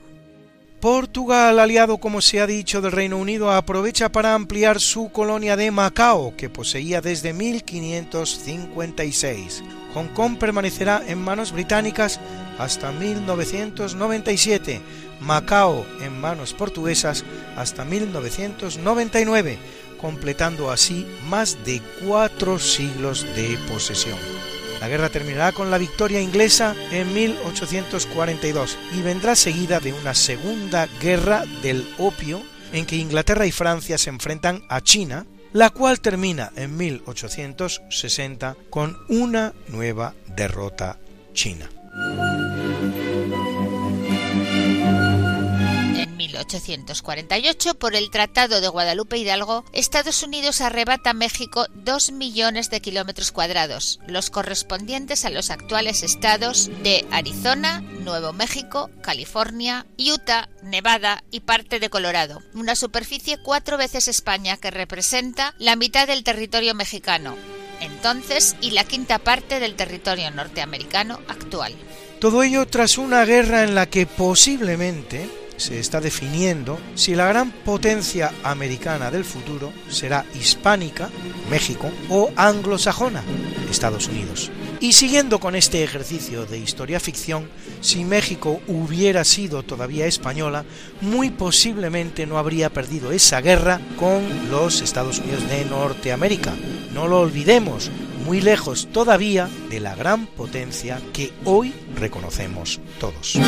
Portugal, 0.81 1.59
aliado 1.59 1.99
como 1.99 2.21
se 2.21 2.41
ha 2.41 2.47
dicho 2.47 2.81
del 2.81 2.93
Reino 2.93 3.19
Unido, 3.19 3.51
aprovecha 3.51 4.13
para 4.13 4.35
ampliar 4.35 4.79
su 4.81 5.11
colonia 5.11 5.57
de 5.57 5.73
Macao, 5.73 6.37
que 6.37 6.49
poseía 6.49 7.01
desde 7.01 7.33
1556. 7.33 9.65
Hong 9.95 10.07
Kong 10.15 10.39
permanecerá 10.39 11.03
en 11.05 11.19
manos 11.19 11.51
británicas 11.51 12.21
hasta 12.59 12.93
1997, 12.93 14.81
Macao 15.21 15.87
en 16.01 16.21
manos 16.21 16.55
portuguesas 16.55 17.25
hasta 17.57 17.85
1999, 17.85 19.59
completando 20.01 20.71
así 20.71 21.07
más 21.29 21.59
de 21.65 21.83
cuatro 22.05 22.59
siglos 22.59 23.25
de 23.35 23.59
posesión. 23.69 24.19
La 24.81 24.89
guerra 24.89 25.09
terminará 25.09 25.53
con 25.53 25.71
la 25.71 25.79
victoria 25.79 26.21
inglesa 26.21 26.75
en 26.93 27.13
1842 27.13 28.79
y 28.97 29.03
vendrá 29.03 29.35
seguida 29.35 29.81
de 29.81 29.93
una 29.93 30.15
segunda 30.15 30.89
guerra 31.01 31.45
del 31.63 31.87
opio 31.99 32.43
en 32.73 32.87
que 32.87 32.97
Inglaterra 32.97 33.47
y 33.47 33.53
Francia 33.53 33.99
se 33.99 34.11
enfrentan 34.11 34.63
a 34.69 34.81
China, 34.81 35.27
la 35.53 35.71
cual 35.71 36.01
termina 36.01 36.53
en 36.55 36.77
1860 36.77 38.57
con 38.71 38.97
una 39.09 39.53
nueva 39.69 40.15
derrota 40.37 40.99
china. 41.33 41.69
1848, 46.45 47.75
por 47.75 47.95
el 47.95 48.11
Tratado 48.11 48.61
de 48.61 48.69
Guadalupe 48.69 49.19
Hidalgo, 49.19 49.65
Estados 49.73 50.23
Unidos 50.23 50.61
arrebata 50.61 51.11
a 51.11 51.15
México 51.15 51.67
2 51.75 52.13
millones 52.13 52.71
de 52.71 52.81
kilómetros 52.81 53.33
cuadrados, 53.33 54.01
los 54.07 54.31
correspondientes 54.31 55.25
a 55.25 55.31
los 55.31 55.51
actuales 55.51 56.03
estados 56.03 56.71
de 56.83 57.07
Arizona, 57.11 57.81
Nuevo 57.81 58.33
México, 58.33 58.91
California, 59.03 59.87
Utah, 59.99 60.49
Nevada 60.63 61.25
y 61.31 61.41
parte 61.41 61.81
de 61.81 61.91
Colorado, 61.91 62.43
una 62.55 62.77
superficie 62.77 63.39
cuatro 63.39 63.77
veces 63.77 64.09
España 64.09 64.57
que 64.57 64.71
representa 64.71 65.55
la 65.59 65.77
mitad 65.77 66.07
del 66.07 66.25
territorio 66.25 66.75
mexicano, 66.75 67.37
entonces 67.81 68.57
y 68.61 68.73
la 68.73 68.85
quinta 68.85 69.19
parte 69.19 69.61
del 69.61 69.75
territorio 69.75 70.31
norteamericano 70.31 71.21
actual. 71.29 71.75
Todo 72.21 72.43
ello 72.43 72.67
tras 72.67 72.99
una 72.99 73.25
guerra 73.25 73.63
en 73.63 73.75
la 73.75 73.87
que 73.87 74.07
posiblemente 74.07 75.31
se 75.59 75.79
está 75.79 76.01
definiendo 76.01 76.79
si 76.95 77.15
la 77.15 77.29
gran 77.29 77.51
potencia 77.51 78.33
americana 78.43 79.11
del 79.11 79.25
futuro 79.25 79.73
será 79.91 80.25
hispánica, 80.35 81.11
México, 81.51 81.91
o 82.09 82.31
anglosajona, 82.37 83.23
Estados 83.71 84.09
Unidos. 84.09 84.51
Y 84.81 84.93
siguiendo 84.93 85.41
con 85.41 85.57
este 85.57 85.83
ejercicio 85.83 86.47
de 86.47 86.59
historia 86.59 87.01
ficción, 87.01 87.49
si 87.81 88.05
México 88.05 88.61
hubiera 88.69 89.25
sido 89.25 89.63
todavía 89.63 90.07
española, 90.07 90.65
muy 91.01 91.31
posiblemente 91.31 92.27
no 92.27 92.39
habría 92.39 92.71
perdido 92.71 93.13
esa 93.13 93.41
guerra 93.41 93.81
con 93.99 94.51
los 94.51 94.81
Estados 94.81 95.19
Unidos 95.19 95.49
de 95.49 95.65
Norteamérica. 95.65 96.55
No 96.95 97.09
lo 97.09 97.21
olvidemos, 97.21 97.91
muy 98.25 98.41
lejos 98.41 98.89
todavía 98.93 99.49
de 99.69 99.81
la 99.81 99.95
gran 99.95 100.27
potencia 100.27 101.01
que 101.13 101.33
hoy 101.45 101.75
reconocemos 101.97 102.81
todos. 103.01 103.39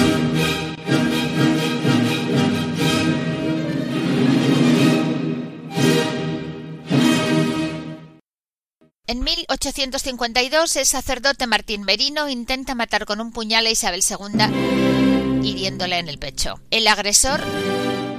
1852 9.63 10.77
el 10.77 10.87
sacerdote 10.87 11.47
Martín 11.47 11.83
Merino 11.83 12.31
intenta 12.31 12.75
matar 12.75 13.05
con 13.05 13.21
un 13.21 13.31
puñal 13.31 13.67
a 13.67 13.71
Isabel 13.71 14.01
II, 14.09 15.43
hiriéndola 15.47 15.99
en 15.99 16.09
el 16.09 16.19
pecho. 16.19 16.59
El 16.71 16.89
agresor 16.89 17.43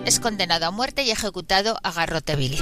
es 0.05 0.19
condenado 0.19 0.67
a 0.67 0.71
muerte 0.71 1.01
y 1.01 1.09
ejecutado 1.09 1.79
a 1.81 1.91
garrote 1.91 2.35
vil. 2.35 2.57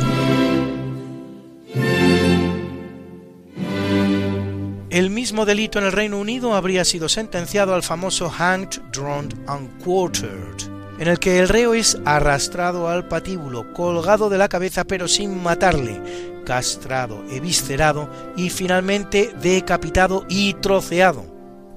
El 4.89 5.09
mismo 5.09 5.45
delito 5.45 5.79
en 5.79 5.85
el 5.85 5.91
Reino 5.91 6.17
Unido 6.17 6.55
habría 6.55 6.85
sido 6.85 7.09
sentenciado 7.09 7.75
al 7.75 7.83
famoso 7.83 8.29
Hanged, 8.29 8.79
Drowned 8.93 9.35
and 9.47 9.83
Quartered, 9.83 10.78
en 10.99 11.07
el 11.07 11.17
que 11.17 11.39
el 11.39 11.47
reo 11.47 11.73
es 11.73 11.97
arrastrado 12.05 12.89
al 12.89 13.07
patíbulo, 13.07 13.73
colgado 13.73 14.29
de 14.29 14.37
la 14.37 14.49
cabeza 14.49 14.83
pero 14.83 15.07
sin 15.07 15.41
matarle, 15.41 16.43
castrado, 16.45 17.23
eviscerado 17.31 18.09
y 18.35 18.49
finalmente 18.49 19.33
decapitado 19.41 20.25
y 20.27 20.55
troceado, 20.55 21.23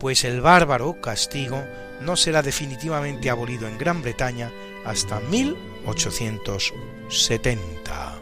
pues 0.00 0.24
el 0.24 0.40
bárbaro 0.40 1.00
castigo 1.00 1.62
no 2.00 2.16
será 2.16 2.42
definitivamente 2.42 3.30
abolido 3.30 3.68
en 3.68 3.78
Gran 3.78 4.02
Bretaña 4.02 4.50
hasta 4.85 5.20
1870. 5.20 8.18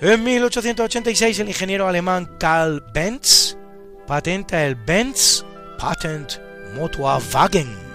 En 0.00 0.24
1886 0.24 1.40
el 1.40 1.48
ingeniero 1.48 1.88
alemán 1.88 2.36
Karl 2.38 2.84
Benz 2.92 3.56
patenta 4.06 4.64
el 4.64 4.74
Benz 4.74 5.44
Patent 5.78 6.34
Motorwagen, 6.74 7.87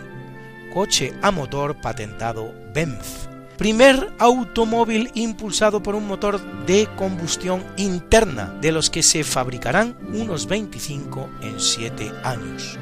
coche 0.73 1.13
a 1.21 1.31
motor 1.31 1.79
patentado 1.79 2.53
Benz. 2.73 3.29
Primer 3.57 4.12
automóvil 4.17 5.12
impulsado 5.13 5.83
por 5.83 5.93
un 5.93 6.07
motor 6.07 6.41
de 6.65 6.89
combustión 6.97 7.63
interna, 7.77 8.57
de 8.59 8.71
los 8.71 8.89
que 8.89 9.03
se 9.03 9.23
fabricarán 9.23 9.95
unos 10.12 10.47
25 10.47 11.29
en 11.43 11.59
7 11.59 12.12
años. 12.23 12.79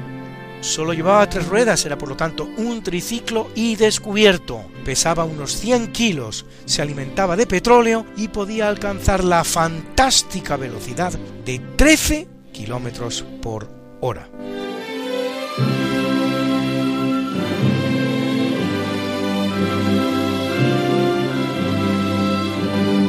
Solo 0.62 0.94
llevaba 0.94 1.28
tres 1.28 1.46
ruedas, 1.48 1.84
era 1.84 1.98
por 1.98 2.08
lo 2.08 2.16
tanto 2.16 2.48
un 2.56 2.82
triciclo 2.82 3.50
y 3.54 3.76
descubierto. 3.76 4.64
Pesaba 4.84 5.24
unos 5.24 5.52
100 5.56 5.92
kilos, 5.92 6.46
se 6.64 6.80
alimentaba 6.80 7.36
de 7.36 7.46
petróleo 7.46 8.06
y 8.16 8.28
podía 8.28 8.68
alcanzar 8.68 9.24
la 9.24 9.44
fantástica 9.44 10.56
velocidad 10.56 11.12
de 11.44 11.58
13 11.76 12.28
kilómetros 12.52 13.24
por 13.42 13.68
hora. 14.00 14.28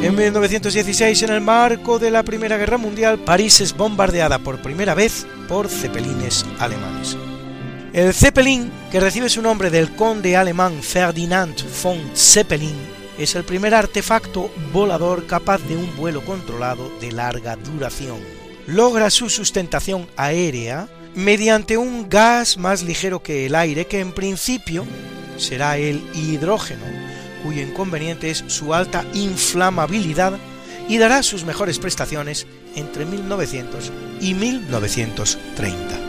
En 0.04 0.14
1916, 0.14 1.22
en 1.22 1.30
el 1.30 1.40
marco 1.40 1.98
de 1.98 2.10
la 2.10 2.22
Primera 2.22 2.58
Guerra 2.58 2.76
Mundial, 2.76 3.20
París 3.20 3.62
es 3.62 3.74
bombardeada 3.74 4.38
por 4.38 4.60
primera 4.60 4.92
vez 4.92 5.26
por 5.48 5.66
cepelines 5.70 6.44
alemanes. 6.58 7.16
El 7.94 8.12
Zeppelin, 8.12 8.70
que 8.92 9.00
recibe 9.00 9.30
su 9.30 9.40
nombre 9.40 9.70
del 9.70 9.96
conde 9.96 10.36
alemán 10.36 10.82
Ferdinand 10.82 11.56
von 11.82 11.98
Zeppelin, 12.14 12.76
es 13.16 13.34
el 13.34 13.44
primer 13.44 13.74
artefacto 13.74 14.52
volador 14.74 15.26
capaz 15.26 15.62
de 15.62 15.74
un 15.74 15.96
vuelo 15.96 16.22
controlado 16.22 16.92
de 17.00 17.10
larga 17.10 17.56
duración. 17.56 18.18
Logra 18.66 19.08
su 19.08 19.30
sustentación 19.30 20.06
aérea 20.18 20.86
mediante 21.14 21.78
un 21.78 22.10
gas 22.10 22.58
más 22.58 22.82
ligero 22.82 23.22
que 23.22 23.46
el 23.46 23.54
aire, 23.54 23.86
que 23.86 24.00
en 24.00 24.12
principio 24.12 24.84
será 25.38 25.78
el 25.78 26.04
hidrógeno, 26.12 26.84
cuyo 27.44 27.62
inconveniente 27.62 28.30
es 28.30 28.42
su 28.48 28.74
alta 28.74 29.04
inflamabilidad 29.12 30.38
y 30.88 30.98
dará 30.98 31.22
sus 31.22 31.44
mejores 31.44 31.78
prestaciones 31.78 32.46
entre 32.74 33.04
1900 33.04 33.92
y 34.20 34.34
1930. 34.34 36.04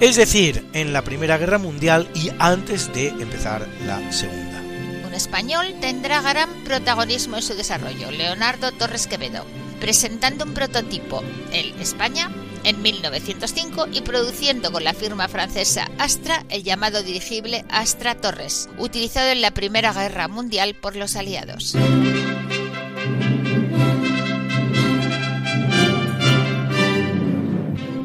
Es 0.00 0.16
decir, 0.16 0.66
en 0.74 0.92
la 0.92 1.02
Primera 1.02 1.38
Guerra 1.38 1.58
Mundial 1.58 2.08
y 2.14 2.30
antes 2.38 2.92
de 2.92 3.08
empezar 3.08 3.66
la 3.86 4.12
Segunda. 4.12 4.60
Un 5.06 5.14
español 5.14 5.74
tendrá 5.80 6.20
gran 6.20 6.50
protagonismo 6.64 7.36
en 7.36 7.42
su 7.42 7.54
desarrollo, 7.54 8.10
Leonardo 8.10 8.72
Torres 8.72 9.06
Quevedo, 9.06 9.46
presentando 9.80 10.44
un 10.44 10.52
prototipo, 10.52 11.22
el 11.52 11.72
España, 11.80 12.30
en 12.66 12.82
1905 12.82 13.86
y 13.92 14.00
produciendo 14.02 14.72
con 14.72 14.82
la 14.82 14.92
firma 14.92 15.28
francesa 15.28 15.88
Astra 15.98 16.44
el 16.50 16.64
llamado 16.64 17.02
dirigible 17.02 17.64
Astra 17.70 18.16
Torres, 18.16 18.68
utilizado 18.78 19.28
en 19.30 19.40
la 19.40 19.52
Primera 19.52 19.92
Guerra 19.92 20.26
Mundial 20.26 20.74
por 20.74 20.96
los 20.96 21.14
aliados. 21.14 21.76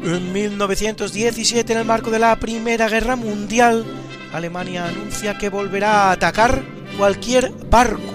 En 0.04 0.32
1917, 0.32 1.72
en 1.72 1.78
el 1.80 1.84
marco 1.84 2.10
de 2.10 2.20
la 2.20 2.36
Primera 2.36 2.88
Guerra 2.88 3.16
Mundial, 3.16 3.84
Alemania 4.32 4.86
anuncia 4.86 5.38
que 5.38 5.48
volverá 5.48 6.04
a 6.04 6.12
atacar 6.12 6.62
cualquier 6.96 7.50
barco, 7.68 8.12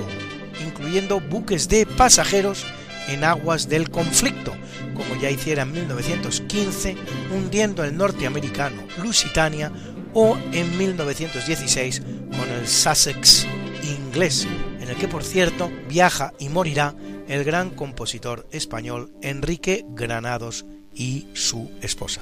incluyendo 0.66 1.20
buques 1.20 1.68
de 1.68 1.86
pasajeros, 1.86 2.66
en 3.08 3.24
aguas 3.24 3.70
del 3.70 3.90
conflicto, 3.90 4.54
como 4.94 5.20
ya 5.22 5.30
hiciera 5.30 5.64
en 5.64 5.72
1915, 5.72 6.96
hundiendo 7.36 7.84
el 7.84 7.96
norteamericano 7.96 8.84
Lusitania, 9.02 9.72
o 10.14 10.38
en 10.52 10.78
1916 10.78 12.02
con 12.32 12.50
el 12.50 12.68
Sussex 12.68 13.46
inglés, 13.84 14.48
en 14.80 14.90
el 14.90 14.96
que 14.96 15.08
por 15.08 15.24
cierto 15.24 15.72
viaja 15.88 16.34
y 16.40 16.50
morirá 16.50 16.96
el 17.28 17.44
gran 17.44 17.70
compositor 17.70 18.48
español 18.52 19.12
Enrique 19.22 19.86
Granados 19.90 20.66
y 20.94 21.28
su 21.34 21.70
esposa. 21.82 22.22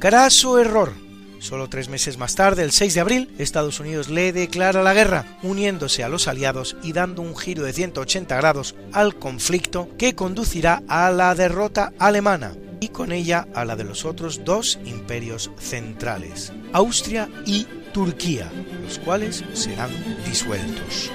Craso 0.00 0.58
error. 0.58 0.92
Solo 1.40 1.68
tres 1.70 1.88
meses 1.88 2.18
más 2.18 2.34
tarde, 2.34 2.62
el 2.62 2.70
6 2.70 2.94
de 2.94 3.00
abril, 3.00 3.34
Estados 3.38 3.80
Unidos 3.80 4.10
le 4.10 4.32
declara 4.32 4.82
la 4.82 4.92
guerra, 4.92 5.38
uniéndose 5.42 6.04
a 6.04 6.10
los 6.10 6.28
aliados 6.28 6.76
y 6.82 6.92
dando 6.92 7.22
un 7.22 7.34
giro 7.34 7.64
de 7.64 7.72
180 7.72 8.36
grados 8.36 8.74
al 8.92 9.16
conflicto 9.16 9.88
que 9.96 10.14
conducirá 10.14 10.82
a 10.86 11.10
la 11.10 11.34
derrota 11.34 11.94
alemana 11.98 12.52
y 12.78 12.88
con 12.88 13.10
ella 13.10 13.48
a 13.54 13.64
la 13.64 13.74
de 13.74 13.84
los 13.84 14.04
otros 14.04 14.44
dos 14.44 14.78
imperios 14.84 15.50
centrales, 15.58 16.52
Austria 16.74 17.28
y 17.46 17.66
Turquía, 17.94 18.52
los 18.84 18.98
cuales 18.98 19.42
serán 19.54 19.90
disueltos. 20.26 21.10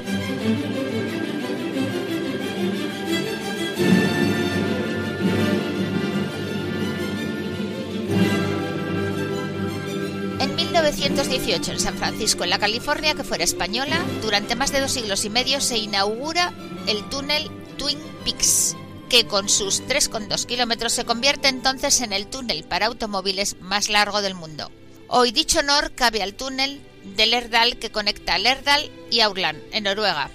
1918, 11.10 11.74
en 11.74 11.80
San 11.80 11.98
Francisco, 11.98 12.44
en 12.44 12.50
la 12.50 12.58
California 12.58 13.14
que 13.14 13.24
fuera 13.24 13.44
española, 13.44 14.04
durante 14.24 14.56
más 14.56 14.72
de 14.72 14.82
dos 14.82 14.92
siglos 14.92 15.24
y 15.24 15.30
medio 15.30 15.62
se 15.62 15.78
inaugura 15.78 16.52
el 16.88 17.08
túnel 17.10 17.52
Twin 17.78 18.00
Peaks, 18.24 18.76
que 19.08 19.28
con 19.28 19.48
sus 19.48 19.84
3,2 19.84 20.48
kilómetros 20.48 20.94
se 20.94 21.06
convierte 21.06 21.48
entonces 21.48 22.02
en 22.02 22.12
el 22.12 22.26
túnel 22.26 22.64
para 22.64 22.88
automóviles 22.88 23.56
más 23.62 23.88
largo 23.90 24.24
del 24.24 24.34
mundo. 24.34 24.72
Hoy 25.08 25.32
dicho 25.32 25.60
honor 25.60 25.92
cabe 25.94 26.24
al 26.24 26.34
túnel 26.34 26.82
de 27.16 27.28
Lerdal 27.28 27.78
que 27.78 27.92
conecta 27.92 28.40
Lerdal 28.40 28.90
y 29.12 29.20
Aurland, 29.20 29.62
en 29.74 29.84
Noruega, 29.84 30.32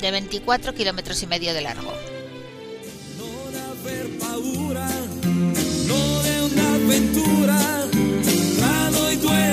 de 0.00 0.12
24 0.12 0.74
kilómetros 0.74 1.24
y 1.24 1.26
medio 1.26 1.52
de 1.52 1.62
largo. 1.62 1.92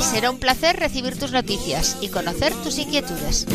Será 0.00 0.30
un 0.30 0.38
placer 0.38 0.76
recibir 0.76 1.18
tus 1.18 1.32
noticias 1.32 1.98
y 2.00 2.08
conocer 2.08 2.52
tus 2.62 2.78
inquietudes. 2.78 3.46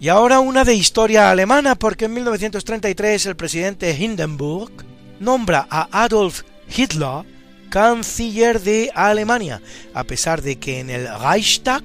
Y 0.00 0.08
ahora 0.08 0.40
una 0.40 0.64
de 0.64 0.74
historia 0.74 1.30
alemana, 1.30 1.74
porque 1.74 2.06
en 2.06 2.14
1933 2.14 3.26
el 3.26 3.36
presidente 3.36 3.94
Hindenburg 3.94 4.72
nombra 5.20 5.66
a 5.70 6.04
Adolf 6.04 6.42
Hitler 6.74 7.24
canciller 7.68 8.60
de 8.60 8.90
Alemania, 8.94 9.62
a 9.94 10.04
pesar 10.04 10.42
de 10.42 10.56
que 10.56 10.80
en 10.80 10.90
el 10.90 11.06
Reichstag 11.20 11.84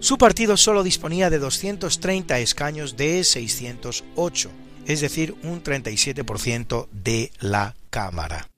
su 0.00 0.18
partido 0.18 0.56
solo 0.56 0.82
disponía 0.82 1.30
de 1.30 1.38
230 1.38 2.38
escaños 2.38 2.96
de 2.96 3.24
608, 3.24 4.50
es 4.86 5.00
decir, 5.00 5.34
un 5.42 5.62
37% 5.62 6.88
de 6.92 7.32
la 7.40 7.74
Cámara. 7.90 8.48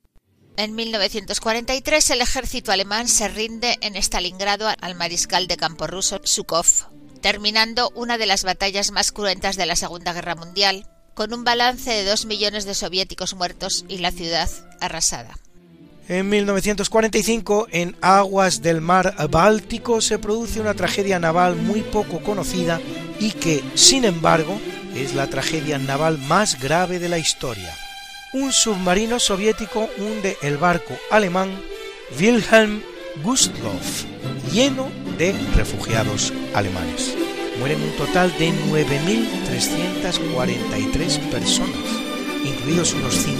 En 0.57 0.75
1943 0.75 2.11
el 2.11 2.21
ejército 2.21 2.73
alemán 2.73 3.09
se 3.09 3.29
rinde 3.29 3.79
en 3.81 3.97
Stalingrado 3.97 4.69
al 4.81 4.95
mariscal 4.95 5.47
de 5.47 5.57
campo 5.57 5.87
ruso 5.87 6.21
Zhukov, 6.27 6.67
terminando 7.23 7.91
una 7.95 8.19
de 8.19 8.27
las 8.27 8.45
batallas 8.45 8.91
más 8.91 9.11
cruentas 9.13 9.57
de 9.57 9.67
la 9.67 9.77
Segunda 9.77 10.13
Guerra 10.13 10.35
Mundial, 10.35 10.87
con 11.15 11.33
un 11.33 11.45
balance 11.45 11.91
de 11.91 12.05
2 12.05 12.27
millones 12.27 12.67
de 12.67 12.75
soviéticos 12.75 13.35
muertos 13.35 13.85
y 13.89 13.99
la 13.99 14.11
ciudad 14.11 14.51
arrasada. 14.81 15.39
En 16.11 16.29
1945, 16.29 17.69
en 17.71 17.97
aguas 18.01 18.63
del 18.63 18.81
mar 18.81 19.15
Báltico, 19.31 20.01
se 20.01 20.19
produce 20.19 20.61
una 20.61 20.75
tragedia 20.75 21.21
naval 21.21 21.55
muy 21.55 21.83
poco 21.83 22.19
conocida 22.19 22.81
y 23.21 23.31
que, 23.31 23.63
sin 23.75 24.05
embargo, 24.05 24.61
es 24.97 25.15
la 25.15 25.29
tragedia 25.29 25.79
naval 25.79 26.19
más 26.19 26.61
grave 26.61 26.99
de 26.99 27.09
la 27.09 27.19
historia. 27.19 27.73
Un 28.33 28.51
submarino 28.51 29.21
soviético 29.21 29.89
hunde 29.99 30.37
el 30.43 30.57
barco 30.57 30.97
alemán 31.13 31.51
Wilhelm 32.19 32.83
Gustloff, 33.23 34.03
lleno 34.53 34.91
de 35.17 35.33
refugiados 35.55 36.33
alemanes. 36.55 37.15
Mueren 37.61 37.81
un 37.81 37.93
total 37.93 38.37
de 38.37 38.51
9.343 38.51 41.31
personas, 41.31 41.79
incluidos 42.45 42.95
unos 42.95 43.15
5.000 43.15 43.31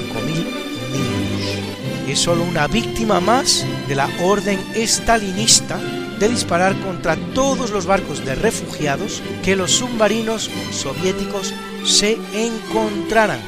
niños. 0.93 1.80
Es 2.11 2.19
solo 2.19 2.43
una 2.43 2.67
víctima 2.67 3.21
más 3.21 3.65
de 3.87 3.95
la 3.95 4.11
orden 4.21 4.59
estalinista 4.75 5.79
de 6.19 6.29
disparar 6.29 6.75
contra 6.81 7.15
todos 7.35 7.71
los 7.71 7.87
barcos 7.87 8.25
de 8.25 8.35
refugiados 8.35 9.23
que 9.45 9.55
los 9.55 9.71
submarinos 9.71 10.51
soviéticos 10.73 11.55
se 11.85 12.19
encontraran, 12.35 13.39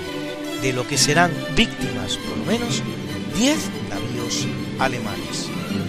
de 0.62 0.72
lo 0.72 0.86
que 0.86 0.96
serán 0.96 1.32
víctimas 1.56 2.16
por 2.18 2.38
lo 2.38 2.44
menos 2.44 2.84
10 3.36 3.58
navíos 3.90 4.46
alemanes. 4.78 5.48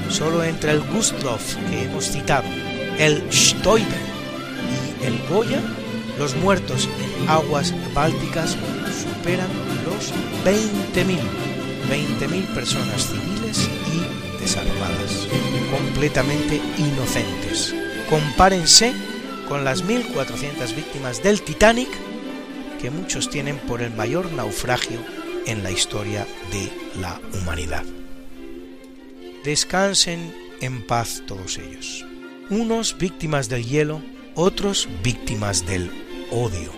Solo 0.10 0.44
entre 0.44 0.72
el 0.72 0.82
Gustav 0.82 1.40
que 1.70 1.84
hemos 1.84 2.06
citado, 2.10 2.48
el 2.98 3.22
Stoiber 3.32 3.86
y 5.00 5.06
el 5.06 5.20
Goya, 5.30 5.62
los 6.18 6.36
muertos 6.38 6.90
en 7.22 7.30
aguas 7.30 7.72
bálticas 7.94 8.58
superan 9.00 9.50
los 9.86 10.12
20.000. 10.44 11.53
20.000 11.94 12.48
personas 12.56 13.06
civiles 13.08 13.70
y 13.94 14.42
desarmadas, 14.42 15.28
completamente 15.70 16.60
inocentes. 16.80 17.76
Compárense 18.10 18.94
con 19.48 19.64
las 19.64 19.86
1.400 19.86 20.76
víctimas 20.76 21.22
del 21.22 21.44
Titanic 21.44 21.90
que 22.82 22.90
muchos 22.90 23.30
tienen 23.30 23.58
por 23.60 23.84
el 23.84 23.94
mayor 23.94 24.32
naufragio 24.32 24.98
en 25.46 25.62
la 25.62 25.70
historia 25.70 26.26
de 26.52 26.72
la 27.00 27.22
humanidad. 27.36 27.84
Descansen 29.44 30.34
en 30.62 30.88
paz 30.88 31.22
todos 31.28 31.60
ellos. 31.60 32.08
Unos 32.50 32.98
víctimas 32.98 33.50
del 33.50 33.66
hielo, 33.66 34.02
otros 34.34 34.90
víctimas 35.04 35.68
del 35.68 35.92
odio. 36.32 36.72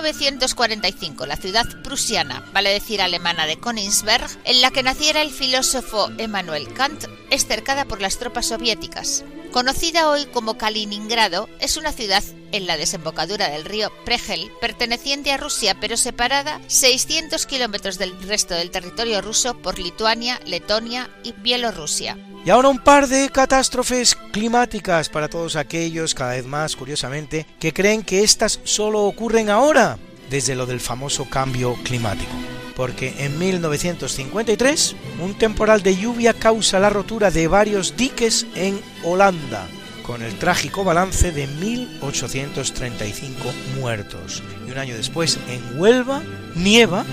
1945, 0.00 1.26
la 1.26 1.36
ciudad 1.36 1.66
prusiana, 1.82 2.48
vale 2.54 2.70
decir 2.70 3.02
alemana 3.02 3.46
de 3.46 3.58
Königsberg, 3.58 4.26
en 4.44 4.62
la 4.62 4.70
que 4.70 4.82
naciera 4.82 5.20
el 5.20 5.30
filósofo 5.30 6.10
Emmanuel 6.16 6.72
Kant, 6.72 7.04
es 7.30 7.46
cercada 7.46 7.84
por 7.84 8.00
las 8.00 8.18
tropas 8.18 8.46
soviéticas. 8.46 9.22
Conocida 9.50 10.08
hoy 10.08 10.24
como 10.26 10.56
Kaliningrado, 10.56 11.48
es 11.60 11.76
una 11.76 11.92
ciudad 11.92 12.22
en 12.52 12.66
la 12.66 12.76
desembocadura 12.76 13.48
del 13.48 13.64
río 13.64 13.90
Pregel, 14.04 14.52
perteneciente 14.60 15.32
a 15.32 15.36
Rusia, 15.36 15.76
pero 15.80 15.96
separada 15.96 16.60
600 16.68 17.46
kilómetros 17.46 17.98
del 17.98 18.20
resto 18.22 18.54
del 18.54 18.70
territorio 18.70 19.20
ruso 19.20 19.58
por 19.58 19.78
Lituania, 19.78 20.40
Letonia 20.46 21.10
y 21.24 21.32
Bielorrusia. 21.32 22.16
Y 22.44 22.50
ahora 22.50 22.68
un 22.68 22.78
par 22.78 23.08
de 23.08 23.30
catástrofes 23.30 24.14
climáticas 24.32 25.08
para 25.08 25.28
todos 25.28 25.56
aquellos, 25.56 26.14
cada 26.14 26.32
vez 26.32 26.46
más 26.46 26.76
curiosamente, 26.76 27.46
que 27.58 27.72
creen 27.72 28.02
que 28.02 28.22
estas 28.22 28.60
solo 28.64 29.02
ocurren 29.02 29.48
ahora, 29.48 29.98
desde 30.30 30.54
lo 30.54 30.66
del 30.66 30.80
famoso 30.80 31.28
cambio 31.28 31.74
climático 31.82 32.32
porque 32.74 33.14
en 33.18 33.38
1953 33.38 34.96
un 35.20 35.34
temporal 35.34 35.82
de 35.82 35.94
lluvia 35.96 36.32
causa 36.32 36.80
la 36.80 36.90
rotura 36.90 37.30
de 37.30 37.46
varios 37.46 37.96
diques 37.96 38.46
en 38.54 38.80
Holanda, 39.04 39.68
con 40.02 40.22
el 40.22 40.38
trágico 40.38 40.84
balance 40.84 41.32
de 41.32 41.48
1.835 41.48 43.30
muertos. 43.78 44.42
Y 44.66 44.70
un 44.70 44.78
año 44.78 44.94
después, 44.94 45.38
en 45.48 45.80
Huelva, 45.80 46.22
nieva 46.54 47.04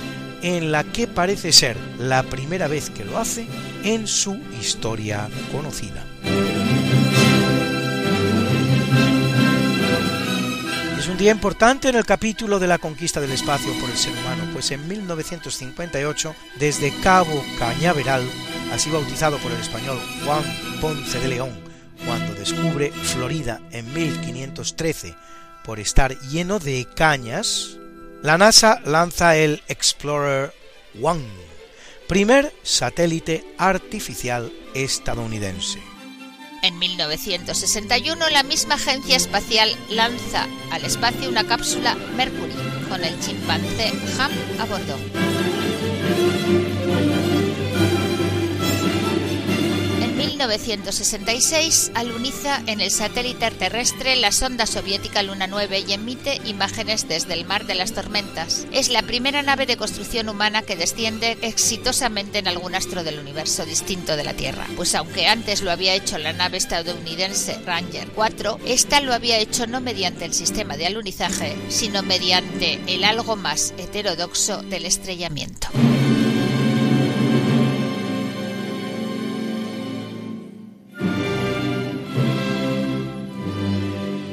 en 0.42 0.72
la 0.72 0.84
que 0.84 1.08
parece 1.08 1.52
ser 1.52 1.76
la 1.98 2.24
primera 2.24 2.68
vez 2.68 2.90
que 2.90 3.06
lo 3.06 3.18
hace 3.18 3.48
en 3.84 4.08
su 4.08 4.40
historia 4.60 5.28
conocida. 5.52 6.06
un 11.10 11.18
día 11.18 11.32
importante 11.32 11.90
en 11.90 11.96
el 11.96 12.06
capítulo 12.06 12.60
de 12.60 12.68
la 12.68 12.78
conquista 12.78 13.20
del 13.20 13.32
espacio 13.32 13.74
por 13.80 13.90
el 13.90 13.98
ser 13.98 14.14
humano, 14.14 14.44
pues 14.54 14.70
en 14.72 14.88
1958, 14.88 16.36
desde 16.60 16.94
Cabo 17.02 17.44
Cañaveral, 17.58 18.24
así 18.72 18.92
bautizado 18.92 19.38
por 19.40 19.52
el 19.52 19.60
español 19.60 20.00
Juan 20.24 20.44
Ponce 20.80 21.20
de 21.20 21.28
León, 21.28 21.69
cuando 22.06 22.34
descubre 22.34 22.92
Florida 22.92 23.62
en 23.72 23.94
1513 23.94 25.16
por 25.64 25.80
estar 25.80 26.18
lleno 26.20 26.60
de 26.60 26.88
cañas, 26.96 27.78
la 28.22 28.38
NASA 28.38 28.82
lanza 28.86 29.38
el 29.38 29.64
Explorer 29.68 30.54
One, 31.02 31.26
primer 32.08 32.54
satélite 32.64 33.46
artificial 33.58 34.52
estadounidense. 34.74 35.80
En 36.62 36.78
1961 36.78 38.30
la 38.30 38.44
misma 38.44 38.76
agencia 38.76 39.16
espacial 39.16 39.70
lanza 39.90 40.48
al 40.72 40.84
espacio 40.84 41.30
una 41.30 41.46
cápsula 41.46 41.96
Mercury 42.18 42.54
con 42.90 43.04
el 43.04 43.18
chimpancé 43.22 43.94
Ham 44.18 44.32
a 44.60 44.66
bordo. 44.66 44.98
1966 50.40 51.92
aluniza 51.96 52.64
en 52.66 52.80
el 52.80 52.92
satélite 52.92 53.52
terrestre 53.52 54.16
la 54.16 54.32
sonda 54.32 54.66
soviética 54.66 55.22
Luna 55.22 55.48
9 55.48 55.84
y 55.86 55.92
emite 55.92 56.40
imágenes 56.46 57.10
desde 57.10 57.34
el 57.34 57.44
mar 57.44 57.66
de 57.66 57.76
las 57.76 57.92
tormentas. 57.92 58.66
Es 58.72 58.88
la 58.90 59.02
primera 59.02 59.42
nave 59.42 59.66
de 59.66 59.76
construcción 59.76 60.30
humana 60.30 60.62
que 60.62 60.78
desciende 60.78 61.38
exitosamente 61.42 62.40
en 62.40 62.48
algún 62.48 62.74
astro 62.74 63.04
del 63.04 63.20
universo 63.20 63.66
distinto 63.66 64.16
de 64.16 64.24
la 64.24 64.34
Tierra. 64.34 64.66
Pues 64.78 64.96
aunque 64.96 65.28
antes 65.28 65.62
lo 65.62 65.72
había 65.72 65.94
hecho 65.94 66.18
la 66.18 66.32
nave 66.32 66.58
estadounidense 66.58 67.60
Ranger 67.66 68.08
4, 68.16 68.60
esta 68.66 69.02
lo 69.02 69.14
había 69.14 69.40
hecho 69.40 69.68
no 69.68 69.82
mediante 69.82 70.24
el 70.24 70.34
sistema 70.34 70.78
de 70.78 70.86
alunizaje, 70.86 71.58
sino 71.68 72.02
mediante 72.02 72.80
el 72.88 73.04
algo 73.04 73.36
más 73.36 73.74
heterodoxo 73.78 74.62
del 74.62 74.86
estrellamiento. 74.86 75.68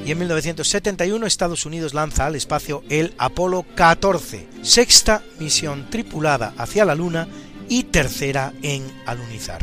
Y 0.06 0.12
en 0.12 0.18
1971 0.18 1.26
Estados 1.26 1.66
Unidos 1.66 1.92
lanza 1.92 2.26
al 2.26 2.36
espacio 2.36 2.84
el 2.88 3.12
Apolo 3.18 3.66
14, 3.74 4.46
sexta 4.62 5.20
misión 5.40 5.90
tripulada 5.90 6.54
hacia 6.56 6.84
la 6.84 6.94
Luna 6.94 7.26
y 7.68 7.82
tercera 7.82 8.52
en 8.62 8.84
alunizar. 9.04 9.60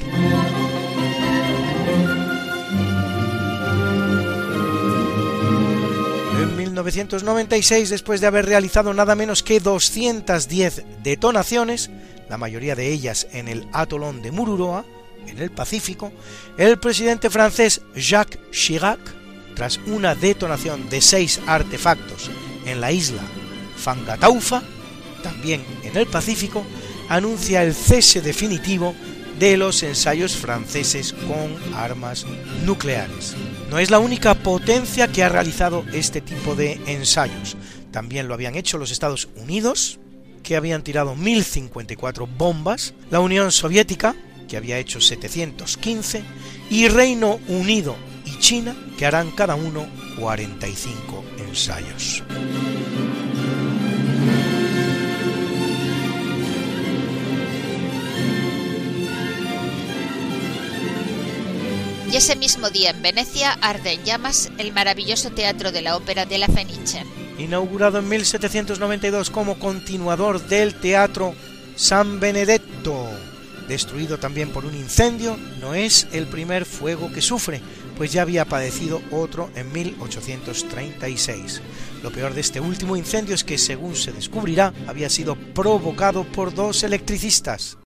En 6.42 6.58
1996, 6.58 7.90
después 7.90 8.20
de 8.20 8.28
haber 8.28 8.46
realizado 8.46 8.94
nada 8.94 9.16
menos 9.16 9.44
que 9.44 9.62
210 9.62 10.84
detonaciones, 11.04 11.90
la 12.30 12.38
mayoría 12.38 12.76
de 12.76 12.92
ellas 12.92 13.28
en 13.32 13.48
el 13.48 13.66
atolón 13.72 14.22
de 14.22 14.32
Mururoa, 14.32 14.84
en 15.26 15.40
el 15.40 15.52
Pacífico, 15.52 16.12
el 16.58 16.80
presidente 16.80 17.30
francés 17.30 17.82
Jacques 17.96 18.42
Chirac 18.52 19.23
tras 19.56 19.80
una 19.88 20.16
detonación 20.16 20.90
de 20.90 21.02
seis 21.02 21.40
artefactos 21.46 22.30
en 22.66 22.82
la 22.82 22.92
isla 22.92 23.22
Fangataufa, 23.78 24.64
también 25.22 25.64
en 25.84 25.98
el 25.98 26.08
Pacífico, 26.08 26.66
anuncia 27.10 27.64
el 27.64 27.74
cese 27.74 28.22
definitivo 28.22 28.96
de 29.40 29.58
los 29.58 29.84
ensayos 29.84 30.36
franceses 30.36 31.14
con 31.14 31.76
armas 31.76 32.26
nucleares. 32.66 33.36
No 33.70 33.80
es 33.80 33.90
la 33.90 34.00
única 34.00 34.36
potencia 34.36 35.08
que 35.08 35.24
ha 35.24 35.30
realizado 35.30 35.84
este 35.92 36.22
tipo 36.22 36.56
de 36.56 36.80
ensayos. 36.86 37.58
También 37.92 38.28
lo 38.28 38.34
habían 38.34 38.56
hecho 38.56 38.78
los 38.78 38.92
Estados 38.92 39.28
Unidos, 39.36 40.00
que 40.44 40.56
habían 40.56 40.84
tirado 40.84 41.16
1054 41.16 42.28
bombas, 42.28 42.94
la 43.10 43.20
Unión 43.20 43.52
Soviética, 43.52 44.16
que 44.48 44.58
había 44.58 44.78
hecho 44.78 45.02
715, 45.02 46.24
y 46.70 46.88
Reino 46.88 47.40
Unido 47.48 47.96
y 48.34 48.40
China, 48.40 48.76
que 48.98 49.06
harán 49.06 49.32
cada 49.32 49.56
uno 49.56 49.86
45 50.20 51.24
ensayos. 51.40 52.24
Y 62.14 62.16
ese 62.16 62.36
mismo 62.36 62.70
día 62.70 62.92
en 62.92 63.02
Venecia 63.02 63.54
arde 63.62 63.94
en 63.94 64.04
llamas 64.04 64.52
el 64.60 64.72
maravilloso 64.72 65.32
teatro 65.32 65.72
de 65.72 65.82
la 65.82 65.98
ópera 65.98 66.28
de 66.28 66.38
la 66.38 66.48
Fenice. 66.48 67.04
Inaugurado 67.40 67.98
en 67.98 68.08
1792 68.08 69.32
como 69.32 69.58
continuador 69.58 70.40
del 70.40 70.76
teatro 70.76 71.34
San 71.76 72.20
Benedetto, 72.20 73.10
destruido 73.68 74.20
también 74.20 74.50
por 74.52 74.64
un 74.64 74.76
incendio, 74.76 75.38
no 75.60 75.74
es 75.74 76.06
el 76.12 76.28
primer 76.28 76.66
fuego 76.66 77.12
que 77.12 77.22
sufre, 77.22 77.64
pues 78.04 78.12
ya 78.12 78.24
había 78.24 78.44
padecido 78.44 79.02
otro 79.12 79.50
en 79.56 79.72
1836. 79.72 81.62
Lo 82.04 82.12
peor 82.12 82.34
de 82.34 82.42
este 82.42 82.60
último 82.60 82.98
incendio 82.98 83.34
es 83.34 83.46
que, 83.46 83.58
según 83.58 83.96
se 83.96 84.12
descubrirá, 84.12 84.74
había 84.88 85.10
sido 85.10 85.38
provocado 85.38 86.26
por 86.26 86.54
dos 86.54 86.84
electricistas, 86.84 87.78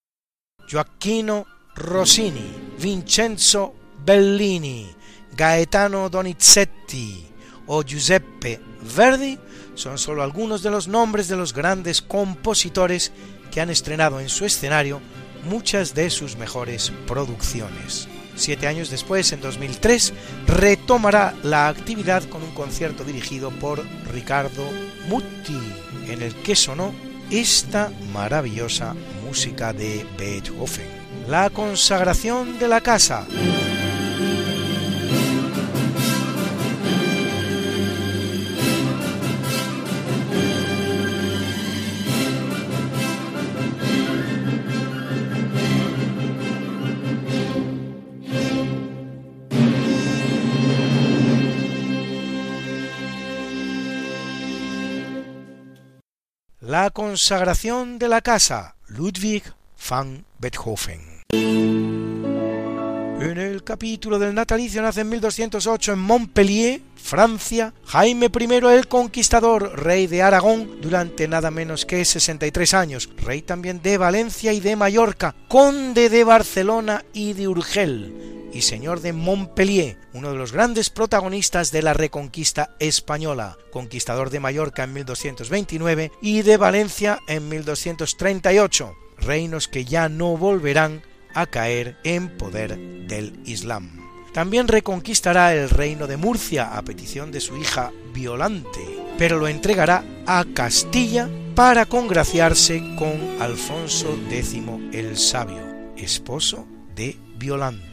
Joaquino 0.72 1.46
Rossini, 1.76 2.52
Vincenzo 2.82 3.76
Bellini, 4.04 4.90
Gaetano 5.36 6.10
Donizetti 6.10 7.28
o 7.68 7.84
Giuseppe 7.84 8.60
Verdi 8.98 9.38
son 9.76 10.00
solo 10.00 10.24
algunos 10.24 10.64
de 10.64 10.72
los 10.72 10.88
nombres 10.88 11.28
de 11.28 11.36
los 11.36 11.54
grandes 11.54 12.02
compositores 12.02 13.12
que 13.52 13.62
han 13.62 13.70
estrenado 13.70 14.20
en 14.20 14.30
su 14.30 14.46
escenario 14.46 15.00
muchas 15.44 15.94
de 15.94 16.10
sus 16.10 16.38
mejores 16.38 16.92
producciones. 17.06 18.10
Siete 18.38 18.68
años 18.68 18.90
después, 18.90 19.32
en 19.34 19.42
2003, 19.42 20.14
retomará 20.46 21.34
la 21.44 21.68
actividad 21.68 22.24
con 22.24 22.44
un 22.44 22.52
concierto 22.52 23.04
dirigido 23.04 23.50
por 23.50 23.84
Ricardo 24.14 24.70
Mutti, 25.10 25.60
en 26.08 26.22
el 26.22 26.34
que 26.36 26.56
sonó 26.56 26.94
esta 27.32 27.92
maravillosa 28.14 28.96
música 29.26 29.74
de 29.74 30.06
Beethoven. 30.18 30.88
La 31.28 31.50
consagración 31.50 32.60
de 32.60 32.68
la 32.68 32.82
casa. 32.82 33.28
La 56.68 56.90
consagración 56.90 57.98
de 57.98 58.10
la 58.10 58.20
casa, 58.20 58.76
Ludwig 58.88 59.42
van 59.90 60.26
Beethoven. 60.38 61.24
En 63.22 63.38
el 63.38 63.64
capítulo 63.64 64.20
del 64.20 64.36
natalicio 64.36 64.82
nace 64.82 65.00
en 65.00 65.08
1208 65.08 65.94
en 65.94 66.00
Montpellier, 66.00 66.82
Francia, 66.98 67.74
Jaime 67.86 68.30
I 68.38 68.54
el 68.66 68.90
Conquistador, 68.90 69.82
rey 69.82 70.08
de 70.08 70.22
Aragón 70.22 70.82
durante 70.82 71.30
nada 71.30 71.52
menos 71.52 71.86
que 71.86 72.04
63 72.04 72.74
años, 72.74 73.10
rey 73.16 73.44
también 73.44 73.82
de 73.82 73.98
Valencia 73.98 74.52
y 74.52 74.60
de 74.60 74.76
Mallorca, 74.76 75.36
conde 75.48 76.10
de 76.10 76.26
Barcelona 76.26 77.06
y 77.14 77.32
de 77.32 77.48
Urgel, 77.48 78.37
y 78.58 78.64
señor 78.64 79.02
de 79.02 79.14
Montpellier, 79.14 80.00
uno 80.14 80.32
de 80.32 80.38
los 80.38 80.52
grandes 80.52 80.90
protagonistas 80.90 81.72
de 81.72 81.84
la 81.84 81.94
reconquista 81.94 82.76
española, 82.80 83.56
conquistador 83.72 84.32
de 84.32 84.40
Mallorca 84.40 84.84
en 84.84 84.94
1229 84.94 86.12
y 86.24 86.42
de 86.42 86.58
Valencia 86.58 87.20
en 87.28 87.48
1238, 87.50 88.96
reinos 89.20 89.68
que 89.68 89.86
ya 89.86 90.10
no 90.10 90.36
volverán 90.38 91.04
a 91.36 91.46
caer 91.46 91.98
en 92.04 92.36
poder 92.36 92.80
del 93.08 93.40
Islam. 93.46 94.08
También 94.34 94.68
reconquistará 94.68 95.54
el 95.54 95.70
reino 95.70 96.08
de 96.08 96.18
Murcia 96.18 96.76
a 96.76 96.82
petición 96.82 97.32
de 97.32 97.42
su 97.42 97.58
hija 97.58 97.92
Violante, 98.12 98.82
pero 99.20 99.38
lo 99.38 99.48
entregará 99.48 100.04
a 100.26 100.44
Castilla 100.56 101.30
para 101.54 101.86
congraciarse 101.86 102.82
con 102.98 103.40
Alfonso 103.40 104.18
X 104.32 104.64
el 104.94 105.16
Sabio, 105.16 105.94
esposo 105.96 106.66
de 106.96 107.18
Violante. 107.38 107.87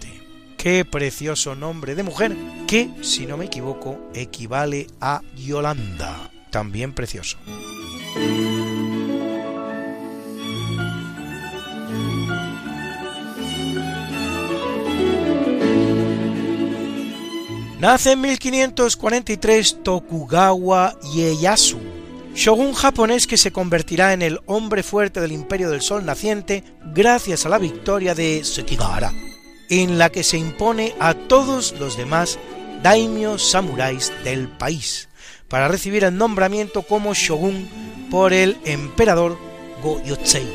Qué 0.64 0.86
precioso 0.86 1.54
nombre 1.54 1.94
de 1.94 2.02
mujer 2.02 2.34
que, 2.66 2.88
si 3.02 3.26
no 3.26 3.36
me 3.36 3.44
equivoco, 3.44 4.00
equivale 4.14 4.86
a 4.98 5.20
Yolanda. 5.36 6.30
También 6.48 6.94
precioso. 6.94 7.36
Nace 17.78 18.12
en 18.12 18.22
1543 18.22 19.82
Tokugawa 19.82 20.98
Ieyasu, 21.14 21.78
shogun 22.34 22.72
japonés 22.72 23.26
que 23.26 23.36
se 23.36 23.52
convertirá 23.52 24.14
en 24.14 24.22
el 24.22 24.40
hombre 24.46 24.82
fuerte 24.82 25.20
del 25.20 25.32
Imperio 25.32 25.68
del 25.68 25.82
Sol 25.82 26.06
naciente 26.06 26.64
gracias 26.94 27.44
a 27.44 27.50
la 27.50 27.58
victoria 27.58 28.14
de 28.14 28.42
Sekigahara 28.44 29.12
en 29.68 29.98
la 29.98 30.10
que 30.10 30.22
se 30.22 30.38
impone 30.38 30.94
a 31.00 31.14
todos 31.14 31.74
los 31.78 31.96
demás 31.96 32.38
daimios 32.82 33.42
samuráis 33.50 34.12
del 34.24 34.48
país, 34.48 35.08
para 35.48 35.68
recibir 35.68 36.04
el 36.04 36.16
nombramiento 36.16 36.82
como 36.82 37.14
shogun 37.14 37.68
por 38.10 38.32
el 38.32 38.56
emperador 38.64 39.38
Go-Yotsei, 39.82 40.46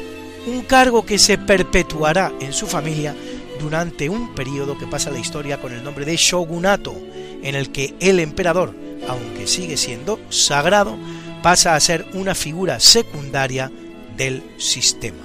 un 0.48 0.62
cargo 0.62 1.06
que 1.06 1.18
se 1.18 1.38
perpetuará 1.38 2.32
en 2.40 2.54
su 2.54 2.68
familia 2.68 3.16
durante 3.60 4.10
un 4.10 4.34
periodo 4.36 4.78
que 4.78 4.88
pasa 4.88 5.12
la 5.12 5.20
historia 5.20 5.60
con 5.60 5.74
el 5.74 5.84
nombre 5.84 6.06
de 6.06 6.16
shogunato, 6.16 6.96
en 7.42 7.56
el 7.56 7.72
que 7.72 7.96
el 8.00 8.20
emperador, 8.20 8.76
aunque 9.08 9.48
sigue 9.48 9.78
siendo 9.78 10.20
sagrado, 10.30 10.98
pasa 11.42 11.76
a 11.76 11.80
ser 11.80 12.06
una 12.14 12.36
figura 12.36 12.80
secundaria 12.80 13.72
del 14.16 14.44
sistema. 14.58 15.24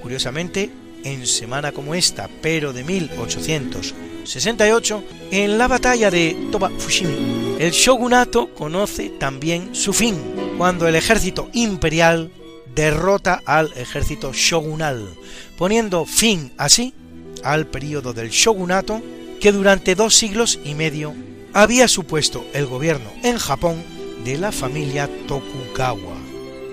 Curiosamente, 0.00 0.70
en 1.04 1.26
semana 1.26 1.72
como 1.72 1.94
esta, 1.94 2.30
pero 2.40 2.72
de 2.72 2.84
1868, 2.84 5.04
en 5.30 5.58
la 5.58 5.68
batalla 5.68 6.10
de 6.10 6.48
Toba 6.50 6.70
Fushimi, 6.78 7.56
el 7.58 7.72
shogunato 7.72 8.54
conoce 8.54 9.10
también 9.10 9.74
su 9.74 9.92
fin, 9.92 10.16
cuando 10.58 10.88
el 10.88 10.94
ejército 10.94 11.48
imperial 11.52 12.30
derrota 12.74 13.42
al 13.44 13.72
ejército 13.76 14.32
shogunal, 14.32 15.06
poniendo 15.58 16.06
fin 16.06 16.52
así 16.56 16.94
al 17.42 17.66
periodo 17.66 18.12
del 18.12 18.30
shogunato 18.30 19.02
que 19.40 19.52
durante 19.52 19.94
dos 19.94 20.14
siglos 20.14 20.58
y 20.64 20.74
medio 20.74 21.14
había 21.52 21.88
supuesto 21.88 22.46
el 22.54 22.66
gobierno 22.66 23.10
en 23.22 23.38
Japón 23.38 23.82
de 24.24 24.38
la 24.38 24.52
familia 24.52 25.10
Tokugawa 25.26 26.21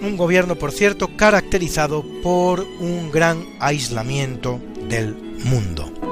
un 0.01 0.17
gobierno, 0.17 0.55
por 0.55 0.71
cierto, 0.71 1.15
caracterizado 1.15 2.03
por 2.23 2.62
un 2.79 3.12
gran 3.12 3.45
aislamiento 3.59 4.59
del 4.89 5.15
mundo. 5.43 6.09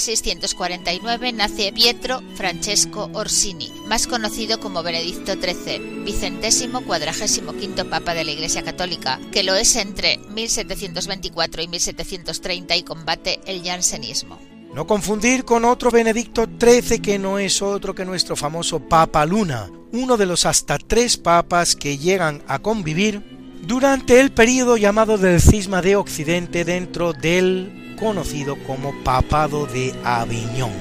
1649 0.00 1.32
nace 1.32 1.72
Pietro 1.74 2.22
Francesco 2.34 3.10
Orsini, 3.12 3.70
más 3.86 4.06
conocido 4.06 4.58
como 4.58 4.82
Benedicto 4.82 5.34
XIII, 5.34 6.04
vicentésimo 6.06 6.80
cuadragésimo 6.86 7.52
quinto 7.52 7.88
papa 7.90 8.14
de 8.14 8.24
la 8.24 8.30
Iglesia 8.30 8.62
Católica, 8.62 9.20
que 9.30 9.42
lo 9.42 9.54
es 9.54 9.76
entre 9.76 10.16
1724 10.16 11.62
y 11.62 11.68
1730 11.68 12.76
y 12.76 12.82
combate 12.82 13.40
el 13.44 13.62
jansenismo. 13.62 14.38
No 14.74 14.86
confundir 14.86 15.44
con 15.44 15.66
otro 15.66 15.90
Benedicto 15.90 16.46
XIII 16.46 17.00
que 17.00 17.18
no 17.18 17.38
es 17.38 17.60
otro 17.60 17.94
que 17.94 18.06
nuestro 18.06 18.36
famoso 18.36 18.80
Papa 18.80 19.26
Luna, 19.26 19.68
uno 19.92 20.16
de 20.16 20.24
los 20.24 20.46
hasta 20.46 20.78
tres 20.78 21.18
papas 21.18 21.76
que 21.76 21.98
llegan 21.98 22.42
a 22.46 22.60
convivir 22.60 23.22
durante 23.66 24.18
el 24.18 24.32
período 24.32 24.78
llamado 24.78 25.18
del 25.18 25.42
cisma 25.42 25.82
de 25.82 25.96
Occidente 25.96 26.64
dentro 26.64 27.12
del 27.12 27.89
conocido 28.00 28.56
como 28.66 28.92
Papado 29.04 29.66
de 29.66 29.94
Aviñón. 30.02 30.72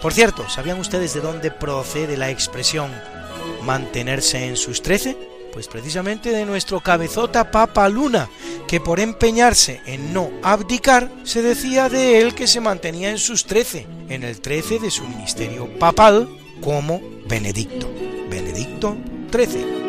Por 0.00 0.12
cierto, 0.12 0.48
¿sabían 0.48 0.80
ustedes 0.80 1.14
de 1.14 1.20
dónde 1.20 1.52
procede 1.52 2.16
la 2.16 2.30
expresión 2.30 2.90
mantenerse 3.62 4.46
en 4.48 4.56
sus 4.56 4.82
trece? 4.82 5.16
Pues 5.52 5.68
precisamente 5.68 6.30
de 6.30 6.44
nuestro 6.44 6.80
cabezota 6.80 7.52
Papa 7.52 7.88
Luna, 7.88 8.28
que 8.66 8.80
por 8.80 8.98
empeñarse 8.98 9.80
en 9.86 10.12
no 10.12 10.30
abdicar, 10.42 11.08
se 11.22 11.42
decía 11.42 11.88
de 11.88 12.20
él 12.20 12.34
que 12.34 12.48
se 12.48 12.60
mantenía 12.60 13.10
en 13.10 13.18
sus 13.18 13.44
trece, 13.44 13.86
en 14.08 14.24
el 14.24 14.40
trece 14.40 14.80
de 14.80 14.90
su 14.90 15.04
ministerio 15.04 15.68
papal 15.78 16.28
como 16.60 17.00
Benedicto. 17.28 17.88
Benedicto 18.32 18.96
XIII. 19.30 19.82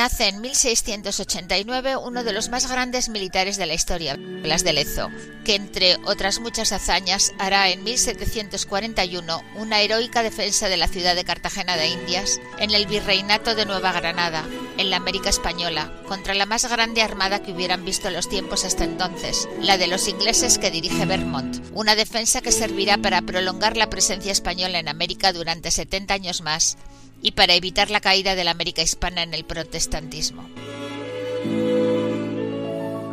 nace 0.00 0.28
en 0.28 0.40
1689 0.40 1.96
uno 1.96 2.24
de 2.24 2.32
los 2.32 2.48
más 2.48 2.70
grandes 2.70 3.10
militares 3.10 3.58
de 3.58 3.66
la 3.66 3.74
historia, 3.74 4.16
Blas 4.16 4.64
de 4.64 4.72
Lezo, 4.72 5.10
que 5.44 5.54
entre 5.54 5.96
otras 6.06 6.40
muchas 6.40 6.72
hazañas 6.72 7.34
hará 7.38 7.68
en 7.68 7.84
1741 7.84 9.42
una 9.56 9.80
heroica 9.82 10.22
defensa 10.22 10.70
de 10.70 10.78
la 10.78 10.88
ciudad 10.88 11.14
de 11.14 11.24
Cartagena 11.24 11.76
de 11.76 11.88
Indias 11.88 12.40
en 12.58 12.70
el 12.70 12.86
virreinato 12.86 13.54
de 13.54 13.66
Nueva 13.66 13.92
Granada, 13.92 14.46
en 14.80 14.90
la 14.90 14.96
América 14.96 15.28
Española, 15.28 15.92
contra 16.08 16.34
la 16.34 16.46
más 16.46 16.68
grande 16.68 17.02
armada 17.02 17.42
que 17.42 17.52
hubieran 17.52 17.84
visto 17.84 18.10
los 18.10 18.28
tiempos 18.28 18.64
hasta 18.64 18.84
entonces, 18.84 19.48
la 19.60 19.76
de 19.76 19.86
los 19.86 20.08
ingleses 20.08 20.58
que 20.58 20.70
dirige 20.70 21.04
Vermont, 21.04 21.58
una 21.74 21.94
defensa 21.94 22.40
que 22.40 22.50
servirá 22.50 22.96
para 22.96 23.20
prolongar 23.20 23.76
la 23.76 23.90
presencia 23.90 24.32
española 24.32 24.78
en 24.78 24.88
América 24.88 25.32
durante 25.34 25.70
70 25.70 26.14
años 26.14 26.40
más 26.40 26.78
y 27.20 27.32
para 27.32 27.54
evitar 27.54 27.90
la 27.90 28.00
caída 28.00 28.34
de 28.34 28.44
la 28.44 28.52
América 28.52 28.82
hispana 28.82 29.22
en 29.22 29.34
el 29.34 29.44
protestantismo. 29.44 30.48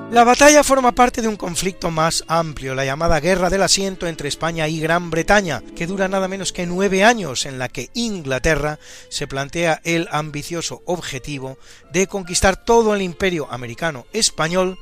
La 0.10 0.24
batalla 0.24 0.64
forma 0.64 0.93
parte 0.93 1.22
de 1.22 1.28
un 1.28 1.36
conflicto 1.36 1.91
más 1.91 2.24
amplio, 2.30 2.74
la 2.74 2.86
llamada 2.86 3.20
Guerra 3.20 3.49
del 3.49 3.62
Asiento 3.62 4.08
entre 4.08 4.30
España 4.30 4.70
y 4.70 4.80
Gran 4.80 5.10
Bretaña, 5.10 5.62
que 5.76 5.86
dura 5.86 6.08
nada 6.08 6.30
menos 6.30 6.53
que 6.53 6.66
nueve 6.66 7.03
años, 7.03 7.45
en 7.45 7.60
la 7.60 7.68
que 7.68 7.89
Inglaterra 7.93 8.80
se 9.10 9.28
plantea 9.28 9.82
el 9.84 10.08
ambicioso 10.10 10.82
objetivo 10.86 11.58
de 11.91 12.08
conquistar 12.08 12.55
todo 12.55 12.95
el 12.95 13.01
imperio 13.01 13.51
americano 13.51 14.05
español, 14.14 14.80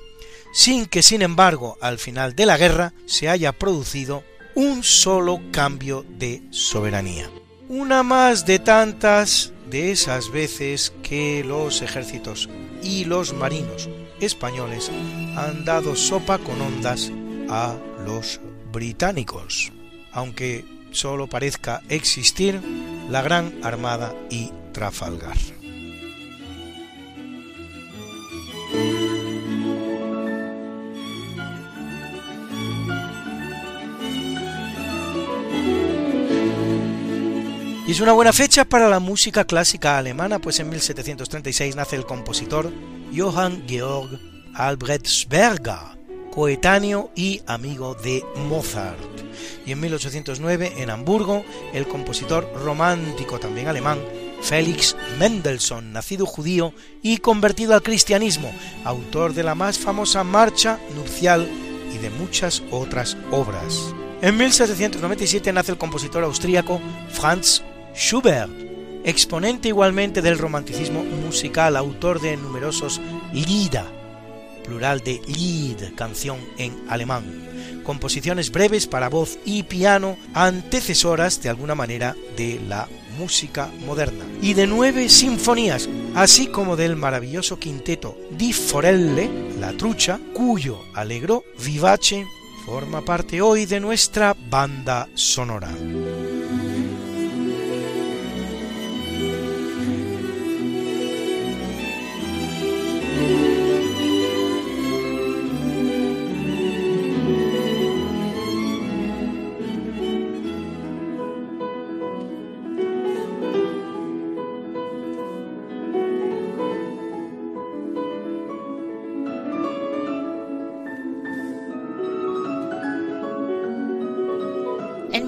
sin 0.53 0.85
que, 0.85 1.01
sin 1.01 1.23
embargo, 1.23 1.79
al 1.81 1.97
final 1.97 2.35
de 2.35 2.45
la 2.45 2.57
guerra 2.57 2.93
se 3.07 3.27
haya 3.27 3.51
producido 3.51 4.23
un 4.53 4.83
solo 4.83 5.41
cambio 5.51 6.05
de 6.07 6.43
soberanía. 6.51 7.31
Una 7.67 8.03
más 8.03 8.45
de 8.45 8.59
tantas 8.59 9.53
de 9.71 9.91
esas 9.91 10.31
veces 10.31 10.93
que 11.01 11.43
los 11.43 11.81
ejércitos 11.81 12.47
y 12.83 13.05
los 13.05 13.33
marinos 13.33 13.89
españoles 14.19 14.91
han 15.35 15.65
dado 15.65 15.95
sopa 15.95 16.37
con 16.37 16.61
ondas 16.61 17.11
a 17.49 17.75
los 18.05 18.39
británicos, 18.71 19.71
aunque 20.11 20.65
solo 20.91 21.27
parezca 21.27 21.81
existir 21.89 22.61
la 23.09 23.21
Gran 23.21 23.53
Armada 23.63 24.13
y 24.29 24.51
Trafalgar. 24.71 25.37
Y 37.87 37.91
es 37.91 37.99
una 37.99 38.13
buena 38.13 38.33
fecha 38.33 38.65
para 38.65 38.89
la 38.89 38.99
música 38.99 39.45
clásica 39.45 39.99
alemana, 39.99 40.39
pues 40.39 40.59
en 40.59 40.69
1736 40.69 41.75
nace 41.75 41.95
el 41.95 42.05
compositor 42.05 42.71
Johann 43.15 43.63
Georg 43.67 44.19
Albrechtsberger, 44.53 45.97
coetáneo 46.31 47.11
y 47.15 47.41
amigo 47.47 47.95
de 47.95 48.23
Mozart. 48.49 48.99
Y 49.65 49.71
en 49.71 49.79
1809, 49.79 50.73
en 50.77 50.89
Hamburgo, 50.89 51.43
el 51.73 51.87
compositor 51.87 52.51
romántico 52.63 53.39
también 53.39 53.67
alemán, 53.67 53.99
Felix 54.41 54.95
Mendelssohn, 55.17 55.91
nacido 55.91 56.25
judío 56.25 56.73
y 57.01 57.17
convertido 57.17 57.73
al 57.73 57.83
cristianismo, 57.83 58.53
autor 58.83 59.33
de 59.33 59.43
la 59.43 59.55
más 59.55 59.79
famosa 59.79 60.23
marcha 60.23 60.79
nupcial 60.95 61.49
y 61.93 61.97
de 61.97 62.09
muchas 62.09 62.63
otras 62.71 63.17
obras. 63.31 63.93
En 64.21 64.37
1797 64.37 65.51
nace 65.51 65.71
el 65.71 65.77
compositor 65.77 66.23
austríaco 66.23 66.79
Franz 67.09 67.61
Schubert, 67.95 68.74
exponente 69.05 69.69
igualmente 69.69 70.21
del 70.21 70.37
romanticismo 70.37 71.03
musical, 71.03 71.77
autor 71.77 72.19
de 72.19 72.35
numerosos 72.35 72.99
Lieder, 73.31 73.85
plural 74.65 75.01
de 75.01 75.21
Lied, 75.27 75.93
canción 75.95 76.39
en 76.57 76.73
alemán, 76.89 77.23
composiciones 77.83 78.51
breves 78.51 78.87
para 78.87 79.09
voz 79.09 79.37
y 79.45 79.63
piano, 79.63 80.17
antecesoras 80.33 81.41
de 81.41 81.49
alguna 81.49 81.75
manera 81.75 82.15
de 82.35 82.59
la 82.67 82.89
música 83.19 83.69
moderna, 83.85 84.25
y 84.41 84.55
de 84.55 84.67
nueve 84.67 85.07
sinfonías, 85.07 85.87
así 86.15 86.47
como 86.47 86.75
del 86.75 86.95
maravilloso 86.95 87.59
quinteto 87.59 88.17
Di 88.31 88.53
Forelle, 88.53 89.29
La 89.59 89.71
Trucha, 89.73 90.19
cuyo 90.33 90.79
alegro 90.93 91.43
vivace 91.63 92.25
forma 92.65 93.05
parte 93.05 93.41
hoy 93.41 93.67
de 93.67 93.79
nuestra 93.79 94.35
banda 94.49 95.07
sonora. 95.13 95.69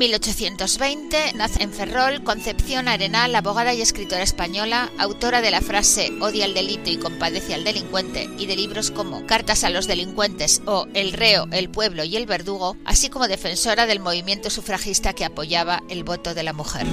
1820 0.08 1.34
nace 1.34 1.64
en 1.64 1.74
Ferrol 1.74 2.24
Concepción 2.24 2.88
Arenal, 2.88 3.36
abogada 3.36 3.74
y 3.74 3.82
escritora 3.82 4.24
española, 4.24 4.90
autora 4.98 5.42
de 5.42 5.52
la 5.52 5.60
frase 5.60 6.14
Odia 6.22 6.46
al 6.46 6.54
delito 6.54 6.90
y 6.90 6.96
compadece 6.96 7.54
al 7.54 7.66
delincuente 7.66 8.30
y 8.38 8.46
de 8.46 8.56
libros 8.56 8.90
como 8.90 9.26
Cartas 9.26 9.66
a 9.66 9.70
los 9.70 9.86
delincuentes 9.86 10.62
o 10.66 10.88
El 10.94 11.12
reo, 11.12 11.48
el 11.52 11.70
pueblo 11.70 12.06
y 12.06 12.16
el 12.16 12.26
verdugo, 12.26 12.78
así 12.86 13.10
como 13.10 13.28
defensora 13.28 13.86
del 13.86 14.00
movimiento 14.00 14.50
sufragista 14.50 15.12
que 15.12 15.26
apoyaba 15.26 15.84
el 15.90 16.06
voto 16.06 16.34
de 16.34 16.44
la 16.44 16.54
mujer. 16.54 16.88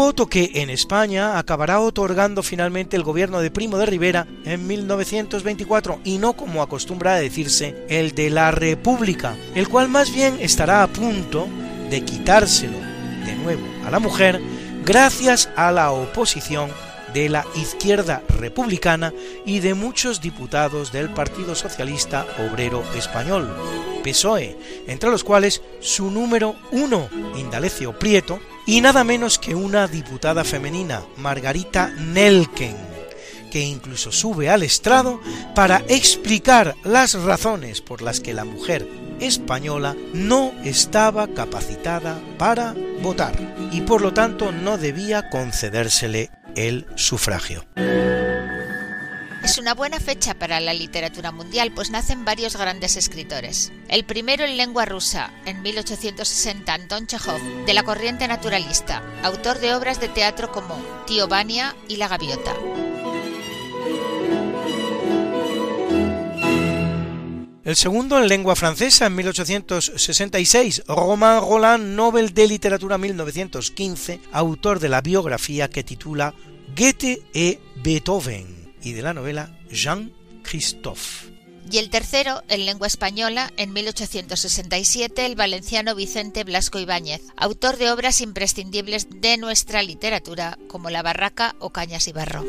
Voto 0.00 0.28
que 0.28 0.52
en 0.54 0.70
España 0.70 1.38
acabará 1.38 1.78
otorgando 1.78 2.42
finalmente 2.42 2.96
el 2.96 3.02
gobierno 3.02 3.40
de 3.40 3.50
Primo 3.50 3.76
de 3.76 3.84
Rivera 3.84 4.26
en 4.46 4.66
1924 4.66 6.00
y 6.04 6.16
no 6.16 6.32
como 6.32 6.62
acostumbra 6.62 7.16
decirse 7.16 7.84
el 7.90 8.14
de 8.14 8.30
la 8.30 8.50
República, 8.50 9.36
el 9.54 9.68
cual 9.68 9.90
más 9.90 10.10
bien 10.10 10.38
estará 10.40 10.82
a 10.82 10.86
punto 10.86 11.48
de 11.90 12.02
quitárselo 12.02 12.78
de 13.26 13.36
nuevo 13.36 13.60
a 13.84 13.90
la 13.90 13.98
mujer 13.98 14.40
gracias 14.86 15.50
a 15.54 15.70
la 15.70 15.92
oposición 15.92 16.70
de 17.12 17.28
la 17.28 17.46
izquierda 17.54 18.22
republicana 18.28 19.12
y 19.44 19.60
de 19.60 19.74
muchos 19.74 20.20
diputados 20.20 20.92
del 20.92 21.10
Partido 21.10 21.54
Socialista 21.54 22.26
Obrero 22.38 22.82
Español, 22.94 23.48
PSOE, 24.02 24.56
entre 24.86 25.10
los 25.10 25.24
cuales 25.24 25.62
su 25.80 26.10
número 26.10 26.56
uno, 26.72 27.08
Indalecio 27.36 27.98
Prieto, 27.98 28.40
y 28.66 28.80
nada 28.80 29.04
menos 29.04 29.38
que 29.38 29.54
una 29.54 29.88
diputada 29.88 30.44
femenina, 30.44 31.02
Margarita 31.16 31.88
Nelken, 31.90 32.76
que 33.50 33.60
incluso 33.60 34.12
sube 34.12 34.48
al 34.48 34.62
estrado 34.62 35.20
para 35.54 35.82
explicar 35.88 36.76
las 36.84 37.14
razones 37.14 37.80
por 37.80 38.02
las 38.02 38.20
que 38.20 38.32
la 38.32 38.44
mujer 38.44 38.86
española 39.20 39.96
no 40.14 40.52
estaba 40.64 41.28
capacitada 41.28 42.18
para 42.38 42.74
votar 43.02 43.34
y 43.72 43.82
por 43.82 44.00
lo 44.00 44.14
tanto 44.14 44.52
no 44.52 44.78
debía 44.78 45.28
concedérsele 45.28 46.30
el 46.56 46.86
sufragio. 46.96 47.64
Es 49.42 49.56
una 49.58 49.74
buena 49.74 49.98
fecha 49.98 50.34
para 50.34 50.60
la 50.60 50.74
literatura 50.74 51.32
mundial, 51.32 51.72
pues 51.72 51.90
nacen 51.90 52.24
varios 52.24 52.56
grandes 52.56 52.96
escritores. 52.96 53.72
El 53.88 54.04
primero 54.04 54.44
en 54.44 54.56
lengua 54.56 54.84
rusa, 54.84 55.30
en 55.46 55.62
1860, 55.62 56.72
Anton 56.72 57.06
Chekhov, 57.06 57.40
de 57.64 57.74
la 57.74 57.82
corriente 57.82 58.28
naturalista, 58.28 59.02
autor 59.22 59.58
de 59.58 59.74
obras 59.74 59.98
de 59.98 60.08
teatro 60.08 60.52
como 60.52 60.76
Tío 61.06 61.26
Vania 61.26 61.74
y 61.88 61.96
La 61.96 62.08
Gaviota. 62.08 62.54
El 67.62 67.76
segundo 67.76 68.16
en 68.16 68.28
lengua 68.28 68.56
francesa 68.56 69.06
en 69.06 69.16
1866, 69.16 70.84
Romain 70.88 71.40
Roland, 71.42 71.94
Nobel 71.94 72.32
de 72.32 72.46
Literatura 72.46 72.96
1915, 72.96 74.20
autor 74.32 74.80
de 74.80 74.88
la 74.88 75.02
biografía 75.02 75.68
que 75.68 75.84
titula 75.84 76.34
Goethe 76.74 77.22
e 77.34 77.60
Beethoven 77.76 78.72
y 78.82 78.92
de 78.92 79.02
la 79.02 79.12
novela 79.12 79.58
Jean 79.70 80.10
Christophe. 80.42 81.30
Y 81.70 81.76
el 81.76 81.90
tercero, 81.90 82.42
en 82.48 82.64
lengua 82.64 82.86
española, 82.86 83.52
en 83.58 83.74
1867, 83.74 85.26
el 85.26 85.36
valenciano 85.36 85.94
Vicente 85.94 86.44
Blasco 86.44 86.78
Ibáñez, 86.78 87.20
autor 87.36 87.76
de 87.76 87.90
obras 87.90 88.22
imprescindibles 88.22 89.06
de 89.20 89.36
nuestra 89.36 89.82
literatura 89.82 90.58
como 90.66 90.88
La 90.88 91.02
Barraca 91.02 91.54
o 91.58 91.70
Cañas 91.70 92.08
y 92.08 92.12
Barro. 92.12 92.42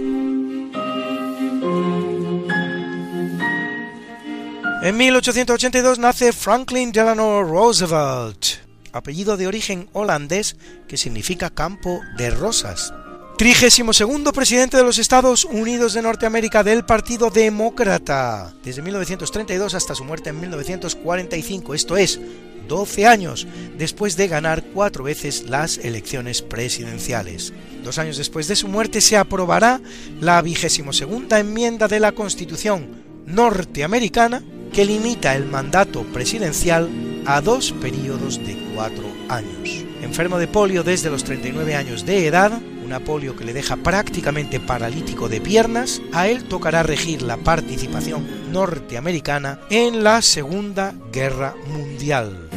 En 4.84 4.98
1882 4.98 6.00
nace 6.00 6.34
Franklin 6.34 6.92
Delano 6.92 7.44
Roosevelt, 7.44 8.46
apellido 8.92 9.38
de 9.38 9.46
origen 9.46 9.88
holandés 9.94 10.56
que 10.88 10.98
significa 10.98 11.52
campo 11.52 12.00
de 12.18 12.32
rosas. 12.32 12.92
Trigésimo 13.38 13.94
segundo 13.94 14.34
presidente 14.34 14.78
de 14.78 14.84
los 14.84 14.98
Estados 14.98 15.46
Unidos 15.46 15.94
de 15.94 16.02
Norteamérica 16.02 16.64
del 16.64 16.84
Partido 16.84 17.30
Demócrata, 17.30 18.56
desde 18.64 18.82
1932 18.82 19.76
hasta 19.76 19.94
su 19.94 20.04
muerte 20.04 20.32
en 20.32 20.40
1945, 20.40 21.76
esto 21.76 21.96
es, 21.96 22.20
12 22.68 23.06
años 23.06 23.46
después 23.78 24.18
de 24.18 24.30
ganar 24.30 24.64
cuatro 24.74 25.04
veces 25.04 25.48
las 25.48 25.78
elecciones 25.78 26.42
presidenciales. 26.42 27.54
Dos 27.84 28.00
años 28.00 28.18
después 28.18 28.48
de 28.48 28.56
su 28.56 28.68
muerte 28.68 29.00
se 29.00 29.16
aprobará 29.16 29.80
la 30.20 30.42
vigésimo 30.42 30.92
segunda 30.92 31.38
enmienda 31.38 31.88
de 31.88 32.00
la 32.00 32.14
Constitución 32.14 33.04
norteamericana 33.28 34.42
que 34.74 34.86
limita 34.86 35.36
el 35.36 35.46
mandato 35.46 36.04
presidencial 36.04 36.90
a 37.26 37.42
dos 37.42 37.72
periodos 37.74 38.38
de 38.46 38.58
cuatro 38.74 39.06
años. 39.30 39.86
Enfermo 40.02 40.40
de 40.40 40.48
polio 40.48 40.84
desde 40.84 41.10
los 41.10 41.24
39 41.24 41.76
años 41.76 42.06
de 42.06 42.28
edad, 42.28 42.52
un 42.54 43.04
polio 43.04 43.36
que 43.36 43.46
le 43.46 43.54
deja 43.54 43.78
prácticamente 43.78 44.60
paralítico 44.60 45.30
de 45.30 45.40
piernas, 45.40 46.02
a 46.12 46.28
él 46.28 46.44
tocará 46.44 46.84
regir 46.84 47.22
la 47.22 47.38
participación 47.38 48.52
norteamericana 48.52 49.60
en 49.70 50.04
la 50.04 50.22
Segunda 50.22 50.94
Guerra 51.12 51.56
Mundial. 51.68 52.50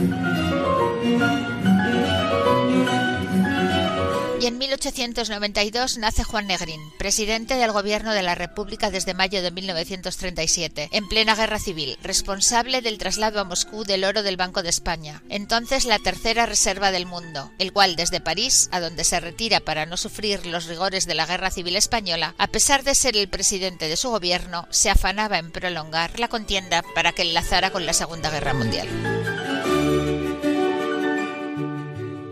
1892 4.64 5.98
nace 5.98 6.24
Juan 6.24 6.46
Negrín, 6.46 6.80
presidente 6.98 7.56
del 7.56 7.72
Gobierno 7.72 8.14
de 8.14 8.22
la 8.22 8.34
República 8.34 8.90
desde 8.90 9.12
mayo 9.12 9.42
de 9.42 9.50
1937, 9.50 10.88
en 10.90 11.06
plena 11.06 11.34
guerra 11.34 11.58
civil, 11.58 11.98
responsable 12.02 12.80
del 12.80 12.96
traslado 12.96 13.40
a 13.40 13.44
Moscú 13.44 13.84
del 13.84 14.04
oro 14.04 14.22
del 14.22 14.38
Banco 14.38 14.62
de 14.62 14.70
España, 14.70 15.22
entonces 15.28 15.84
la 15.84 15.98
tercera 15.98 16.46
reserva 16.46 16.92
del 16.92 17.04
mundo, 17.04 17.52
el 17.58 17.74
cual 17.74 17.94
desde 17.94 18.22
París, 18.22 18.70
a 18.72 18.80
donde 18.80 19.04
se 19.04 19.20
retira 19.20 19.60
para 19.60 19.84
no 19.84 19.98
sufrir 19.98 20.46
los 20.46 20.64
rigores 20.64 21.04
de 21.04 21.14
la 21.14 21.26
guerra 21.26 21.50
civil 21.50 21.76
española, 21.76 22.34
a 22.38 22.46
pesar 22.46 22.84
de 22.84 22.94
ser 22.94 23.18
el 23.18 23.28
presidente 23.28 23.88
de 23.88 23.98
su 23.98 24.08
gobierno, 24.08 24.66
se 24.70 24.88
afanaba 24.88 25.38
en 25.38 25.52
prolongar 25.52 26.18
la 26.18 26.28
contienda 26.28 26.82
para 26.94 27.12
que 27.12 27.20
enlazara 27.20 27.70
con 27.70 27.84
la 27.84 27.92
Segunda 27.92 28.30
Guerra 28.30 28.54
Mundial. 28.54 28.88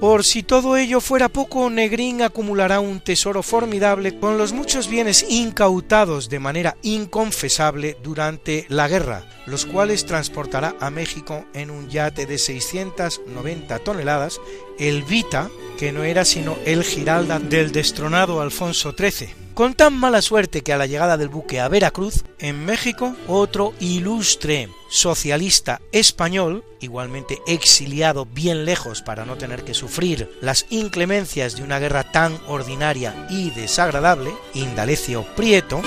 Por 0.02 0.24
si 0.24 0.42
todo 0.42 0.76
ello 0.76 1.00
fuera 1.00 1.28
poco, 1.28 1.70
Negrín 1.70 2.22
acumulará 2.22 2.80
un 2.80 2.98
tesoro 2.98 3.40
formidable 3.44 4.18
con 4.18 4.36
los 4.36 4.52
muchos 4.52 4.88
bienes 4.88 5.24
incautados 5.28 6.28
de 6.28 6.40
manera 6.40 6.76
inconfesable 6.82 7.96
durante 8.02 8.66
la 8.68 8.88
guerra, 8.88 9.24
los 9.46 9.64
cuales 9.64 10.04
transportará 10.04 10.74
a 10.80 10.90
México 10.90 11.44
en 11.54 11.70
un 11.70 11.88
yate 11.88 12.26
de 12.26 12.38
690 12.38 13.78
toneladas, 13.78 14.40
el 14.78 15.02
Vita, 15.02 15.50
que 15.78 15.92
no 15.92 16.04
era 16.04 16.24
sino 16.24 16.56
el 16.64 16.84
Giralda 16.84 17.38
del 17.38 17.72
destronado 17.72 18.40
Alfonso 18.40 18.94
XIII 18.96 19.42
con 19.54 19.74
tan 19.74 19.94
mala 19.94 20.22
suerte 20.22 20.62
que 20.62 20.72
a 20.72 20.78
la 20.78 20.86
llegada 20.86 21.16
del 21.16 21.28
buque 21.28 21.60
a 21.60 21.68
Veracruz, 21.68 22.24
en 22.38 22.64
México, 22.64 23.14
otro 23.28 23.74
ilustre 23.80 24.68
socialista 24.88 25.80
español, 25.92 26.64
igualmente 26.80 27.38
exiliado 27.46 28.26
bien 28.26 28.64
lejos 28.64 29.02
para 29.02 29.24
no 29.24 29.36
tener 29.36 29.64
que 29.64 29.74
sufrir 29.74 30.30
las 30.40 30.66
inclemencias 30.70 31.56
de 31.56 31.62
una 31.62 31.78
guerra 31.78 32.10
tan 32.10 32.38
ordinaria 32.46 33.26
y 33.30 33.50
desagradable, 33.50 34.32
Indalecio 34.54 35.24
Prieto, 35.36 35.82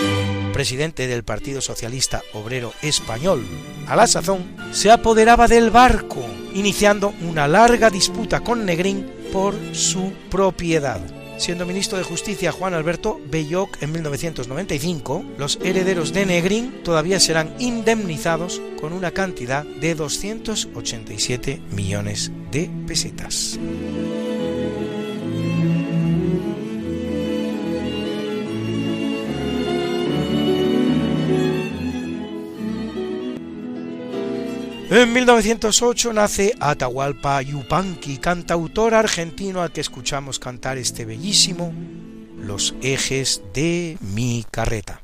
presidente 0.54 1.08
del 1.08 1.24
Partido 1.24 1.62
Socialista 1.62 2.22
Obrero 2.34 2.74
Español, 2.82 3.46
a 3.88 3.96
la 3.96 4.08
sazón, 4.08 4.56
se 4.72 4.92
apoderaba 4.92 5.48
del 5.48 5.70
barco, 5.70 6.26
iniciando 6.56 7.14
una 7.22 7.48
larga 7.48 7.90
disputa 7.90 8.40
con 8.40 8.66
Negrín 8.66 9.06
por 9.32 9.54
su 9.74 10.12
propiedad. 10.32 11.00
Siendo 11.38 11.66
ministro 11.66 11.98
de 11.98 12.06
Justicia 12.06 12.54
Juan 12.54 12.74
Alberto 12.74 13.20
Belloc 13.30 13.82
en 13.82 13.92
1995, 13.92 15.26
los 15.38 15.60
herederos 15.62 16.14
de 16.14 16.26
Negrín 16.26 16.82
todavía 16.84 17.20
serán 17.20 17.54
indemnizados 17.60 18.62
con 18.80 18.94
una 18.94 19.12
cantidad 19.12 19.66
de 19.66 19.96
287 19.96 21.62
millones 21.72 22.32
de 22.52 22.70
pesetas. 22.88 23.60
En 34.90 35.12
1908 35.14 36.14
nace 36.14 36.54
Atahualpa 36.60 37.42
Yupanqui, 37.42 38.18
cantautor 38.18 38.94
argentino 38.94 39.64
al 39.64 39.72
que 39.72 39.82
escuchamos 39.82 40.38
cantar 40.38 40.78
este 40.78 41.06
bellísimo 41.06 41.74
Los 42.40 42.76
ejes 42.84 43.42
de 43.54 43.98
mi 44.00 44.46
carreta. 44.52 45.02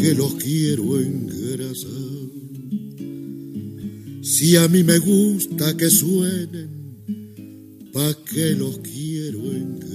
Que 0.00 0.14
los 0.14 0.34
quiero 0.34 1.00
engrasar. 1.00 1.90
Si 4.22 4.56
a 4.56 4.68
mí 4.68 4.84
me 4.84 4.98
gusta 4.98 5.76
que 5.76 5.88
suenen, 5.88 6.70
pa' 7.92 8.14
que 8.24 8.54
los 8.54 8.78
quiero 8.78 9.40
engrasar. 9.52 9.86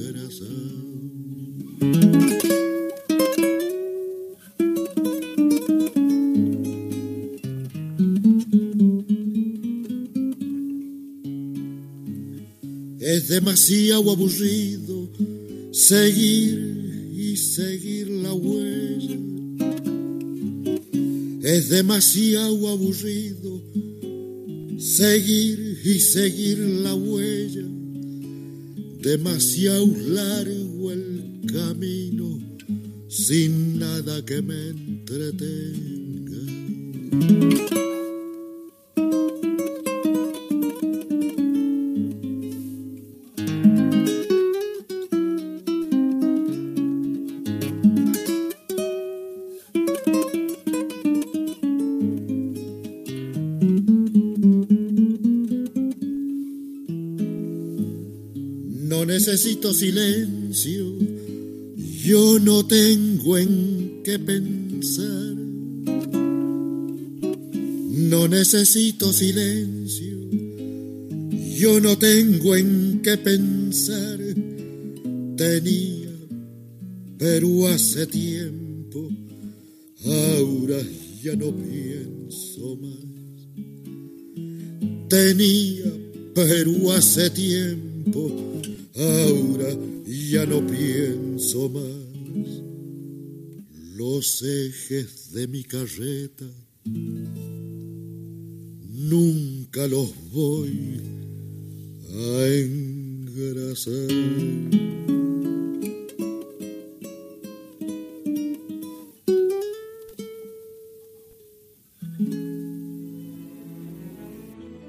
Es 13.00 13.28
demasiado 13.28 14.12
aburrido 14.12 15.12
seguir 15.72 17.12
y 17.14 17.38
seguir 17.38 18.01
Es 21.54 21.68
demasiado 21.68 22.70
aburrido 22.70 23.62
seguir 24.80 25.82
y 25.84 26.00
seguir 26.00 26.60
la 26.60 26.96
huella 26.96 27.68
demasiado 29.02 29.86
largo 30.08 30.92
el 30.94 31.42
camino 31.52 32.40
sin 33.10 33.78
nada 33.80 34.24
que 34.24 34.42
me 34.42 34.70
entretenga. 34.70 36.40
Necesito 59.32 59.74
silencio, 59.74 60.98
yo 62.04 62.38
no 62.40 62.66
tengo 62.66 63.38
en 63.38 64.02
qué 64.04 64.20
pensar. 64.20 65.36
No 68.10 68.28
necesito 68.28 69.14
silencio, 69.14 70.18
yo 71.58 71.80
no 71.80 71.98
tengo 71.98 72.58
en 72.58 73.00
qué 73.02 73.16
pensar. 73.18 74.20
Tenía, 75.38 76.12
pero 77.18 77.70
hace 77.70 78.08
tiempo, 78.08 79.10
ahora 80.04 80.82
ya 81.24 81.38
no 81.38 81.56
pienso 81.56 82.76
más. 82.82 83.00
Tenía, 85.08 85.86
pero 86.36 86.92
hace 86.92 87.30
tiempo 87.30 88.51
ahora 88.96 89.78
ya 90.06 90.46
no 90.46 90.66
pienso 90.66 91.70
más. 91.70 92.64
Los 93.96 94.42
ejes 94.42 95.32
de 95.32 95.48
mi 95.48 95.64
carreta 95.64 96.46
nunca 99.12 99.88
los 99.88 100.12
voy 100.32 101.02
a 102.10 102.48
engrasar. 102.48 103.92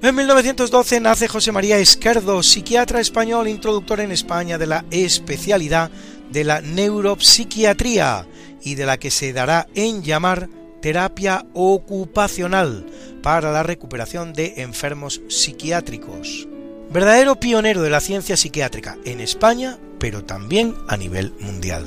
En 0.03 0.15
1912 0.15 0.99
nace 0.99 1.29
José 1.29 1.53
María 1.53 1.77
Esquerdo, 1.77 2.43
psiquiatra 2.43 2.99
español 2.99 3.47
introductor 3.47 4.01
en 4.01 4.11
España 4.11 4.57
de 4.57 4.67
la 4.67 4.83
especialidad 4.91 5.91
de 6.29 6.43
la 6.43 6.59
neuropsiquiatría 6.59 8.27
y 8.61 8.75
de 8.75 8.85
la 8.85 8.97
que 8.97 9.09
se 9.09 9.31
dará 9.31 9.65
en 9.75 10.03
llamar 10.03 10.49
terapia 10.81 11.45
ocupacional 11.53 12.85
para 13.21 13.53
la 13.53 13.63
recuperación 13.63 14.33
de 14.33 14.55
enfermos 14.57 15.21
psiquiátricos. 15.29 16.49
Verdadero 16.91 17.39
pionero 17.39 17.81
de 17.81 17.89
la 17.89 18.01
ciencia 18.01 18.35
psiquiátrica 18.35 18.97
en 19.05 19.21
España, 19.21 19.79
pero 19.99 20.25
también 20.25 20.75
a 20.89 20.97
nivel 20.97 21.31
mundial. 21.39 21.85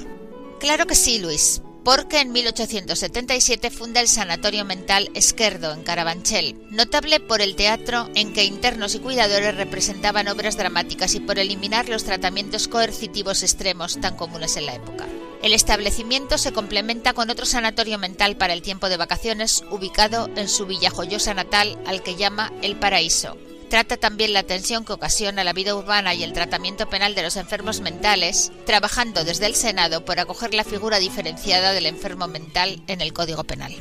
Claro 0.58 0.86
que 0.86 0.94
sí, 0.94 1.18
Luis 1.18 1.60
porque 1.86 2.20
en 2.20 2.32
1877 2.32 3.70
funda 3.70 4.00
el 4.00 4.08
Sanatorio 4.08 4.64
Mental 4.64 5.08
Esquerdo 5.14 5.72
en 5.72 5.84
Carabanchel, 5.84 6.56
notable 6.72 7.20
por 7.20 7.40
el 7.40 7.54
teatro 7.54 8.10
en 8.16 8.32
que 8.32 8.42
internos 8.42 8.96
y 8.96 8.98
cuidadores 8.98 9.54
representaban 9.54 10.26
obras 10.26 10.56
dramáticas 10.56 11.14
y 11.14 11.20
por 11.20 11.38
eliminar 11.38 11.88
los 11.88 12.02
tratamientos 12.02 12.66
coercitivos 12.66 13.44
extremos 13.44 14.00
tan 14.00 14.16
comunes 14.16 14.56
en 14.56 14.66
la 14.66 14.74
época. 14.74 15.06
El 15.44 15.52
establecimiento 15.52 16.38
se 16.38 16.52
complementa 16.52 17.12
con 17.12 17.30
otro 17.30 17.46
sanatorio 17.46 17.98
mental 17.98 18.36
para 18.36 18.52
el 18.52 18.62
tiempo 18.62 18.88
de 18.88 18.96
vacaciones 18.96 19.62
ubicado 19.70 20.28
en 20.34 20.48
su 20.48 20.66
villajoyosa 20.66 21.34
natal 21.34 21.78
al 21.86 22.02
que 22.02 22.16
llama 22.16 22.52
El 22.62 22.74
Paraíso, 22.74 23.36
Trata 23.68 23.96
también 23.96 24.32
la 24.32 24.44
tensión 24.44 24.84
que 24.84 24.92
ocasiona 24.92 25.42
la 25.42 25.52
vida 25.52 25.74
urbana 25.74 26.14
y 26.14 26.22
el 26.22 26.32
tratamiento 26.32 26.88
penal 26.88 27.14
de 27.14 27.22
los 27.22 27.36
enfermos 27.36 27.80
mentales, 27.80 28.52
trabajando 28.64 29.24
desde 29.24 29.46
el 29.46 29.54
Senado 29.54 30.04
por 30.04 30.20
acoger 30.20 30.54
la 30.54 30.64
figura 30.64 30.98
diferenciada 30.98 31.72
del 31.72 31.86
enfermo 31.86 32.28
mental 32.28 32.82
en 32.86 33.00
el 33.00 33.12
Código 33.12 33.44
Penal. 33.44 33.74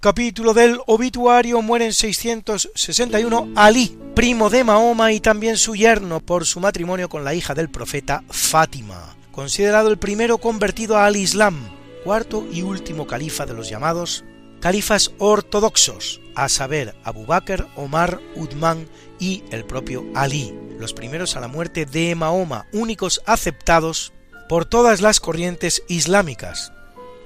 Capítulo 0.00 0.54
del 0.54 0.78
obituario 0.86 1.60
muere 1.62 1.86
en 1.86 1.92
661 1.92 3.52
Ali, 3.56 3.98
primo 4.14 4.50
de 4.50 4.64
Mahoma 4.64 5.12
y 5.12 5.20
también 5.20 5.56
su 5.56 5.74
yerno 5.74 6.20
por 6.20 6.46
su 6.46 6.60
matrimonio 6.60 7.08
con 7.08 7.24
la 7.24 7.34
hija 7.34 7.54
del 7.54 7.68
profeta 7.68 8.22
Fátima, 8.30 9.16
considerado 9.32 9.88
el 9.88 9.98
primero 9.98 10.38
convertido 10.38 10.98
al 10.98 11.16
Islam, 11.16 11.56
cuarto 12.04 12.46
y 12.52 12.62
último 12.62 13.06
califa 13.06 13.46
de 13.46 13.54
los 13.54 13.68
llamados 13.68 14.24
califas 14.60 15.12
ortodoxos, 15.18 16.20
a 16.34 16.48
saber 16.48 16.94
Abu 17.04 17.26
Bakr, 17.26 17.66
Omar, 17.76 18.20
Uthman 18.34 18.88
y 19.18 19.42
el 19.50 19.64
propio 19.64 20.04
Ali, 20.14 20.54
los 20.78 20.92
primeros 20.92 21.36
a 21.36 21.40
la 21.40 21.48
muerte 21.48 21.86
de 21.86 22.14
Mahoma, 22.14 22.66
únicos 22.72 23.20
aceptados 23.26 24.12
por 24.48 24.64
todas 24.64 25.00
las 25.00 25.20
corrientes 25.20 25.82
islámicas, 25.88 26.72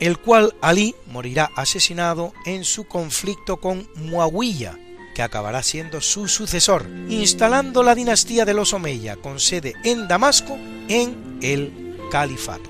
el 0.02 0.18
cual 0.18 0.52
Ali 0.60 0.96
morirá 1.06 1.48
asesinado 1.54 2.32
en 2.44 2.64
su 2.64 2.88
conflicto 2.88 3.58
con 3.58 3.88
Muawiyah, 3.94 4.76
que 5.14 5.22
acabará 5.22 5.62
siendo 5.62 6.00
su 6.00 6.26
sucesor, 6.26 6.88
instalando 7.08 7.84
la 7.84 7.94
dinastía 7.94 8.44
de 8.44 8.52
los 8.52 8.72
Omeya 8.72 9.14
con 9.14 9.38
sede 9.38 9.74
en 9.84 10.08
Damasco 10.08 10.58
en 10.88 11.38
el 11.40 11.96
califato. 12.10 12.68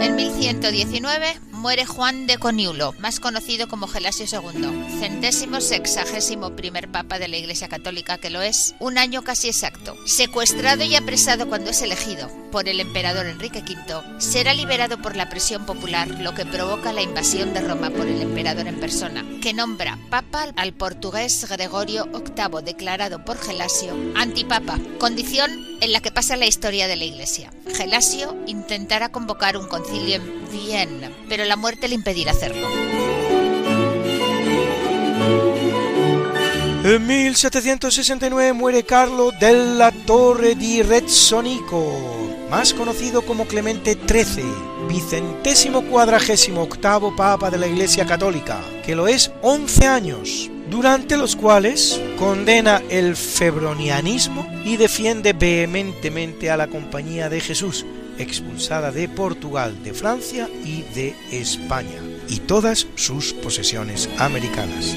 En 0.00 0.16
1119 0.16 1.51
muere 1.62 1.86
Juan 1.86 2.26
de 2.26 2.38
Coniulo, 2.38 2.92
más 2.98 3.20
conocido 3.20 3.68
como 3.68 3.86
Gelasio 3.86 4.26
II, 4.26 4.98
centésimo 4.98 5.60
sexagésimo 5.60 6.56
primer 6.56 6.90
papa 6.90 7.20
de 7.20 7.28
la 7.28 7.36
Iglesia 7.36 7.68
Católica, 7.68 8.18
que 8.18 8.30
lo 8.30 8.42
es 8.42 8.74
un 8.80 8.98
año 8.98 9.22
casi 9.22 9.46
exacto. 9.46 9.96
Secuestrado 10.04 10.82
y 10.82 10.96
apresado 10.96 11.48
cuando 11.48 11.70
es 11.70 11.80
elegido 11.80 12.28
por 12.50 12.68
el 12.68 12.80
emperador 12.80 13.26
Enrique 13.26 13.60
V, 13.60 14.20
será 14.20 14.54
liberado 14.54 15.00
por 15.00 15.14
la 15.14 15.28
presión 15.28 15.64
popular, 15.64 16.08
lo 16.08 16.34
que 16.34 16.44
provoca 16.44 16.92
la 16.92 17.02
invasión 17.02 17.54
de 17.54 17.60
Roma 17.60 17.90
por 17.90 18.08
el 18.08 18.20
emperador 18.20 18.66
en 18.66 18.80
persona, 18.80 19.24
que 19.40 19.54
nombra 19.54 19.96
papa 20.10 20.48
al 20.56 20.72
portugués 20.72 21.46
Gregorio 21.48 22.06
VIII, 22.06 22.60
declarado 22.64 23.24
por 23.24 23.38
Gelasio 23.38 23.94
antipapa, 24.16 24.80
condición 24.98 25.71
en 25.82 25.92
la 25.92 26.00
que 26.00 26.12
pasa 26.12 26.36
la 26.36 26.46
historia 26.46 26.86
de 26.86 26.94
la 26.94 27.04
Iglesia. 27.04 27.50
Gelasio 27.74 28.36
intentará 28.46 29.10
convocar 29.10 29.56
un 29.56 29.66
concilio 29.66 30.14
en 30.14 30.48
Viena, 30.52 31.10
pero 31.28 31.44
la 31.44 31.56
muerte 31.56 31.88
le 31.88 31.96
impedirá 31.96 32.30
hacerlo. 32.30 32.68
En 36.84 37.06
1769 37.06 38.52
muere 38.52 38.84
Carlo 38.84 39.32
della 39.32 39.90
Torre 40.06 40.54
di 40.54 40.82
Rezzonico, 40.82 42.38
más 42.48 42.74
conocido 42.74 43.22
como 43.22 43.46
Clemente 43.46 43.94
XIII, 43.96 44.44
vicentésimo 44.88 45.82
cuadragésimo 45.82 46.62
octavo 46.62 47.14
papa 47.16 47.50
de 47.50 47.58
la 47.58 47.66
Iglesia 47.66 48.06
Católica, 48.06 48.60
que 48.86 48.94
lo 48.94 49.08
es 49.08 49.32
11 49.42 49.86
años, 49.88 50.50
durante 50.70 51.16
los 51.16 51.34
cuales 51.36 52.00
condena 52.18 52.82
el 52.88 53.14
febronianismo 53.16 54.46
y 54.64 54.76
defiende 54.76 55.32
vehementemente 55.32 56.50
a 56.50 56.56
la 56.56 56.68
Compañía 56.68 57.28
de 57.28 57.40
Jesús, 57.40 57.84
expulsada 58.18 58.92
de 58.92 59.08
Portugal, 59.08 59.82
de 59.82 59.94
Francia 59.94 60.48
y 60.64 60.82
de 60.94 61.16
España, 61.30 62.00
y 62.28 62.38
todas 62.38 62.86
sus 62.94 63.32
posesiones 63.32 64.08
americanas. 64.18 64.96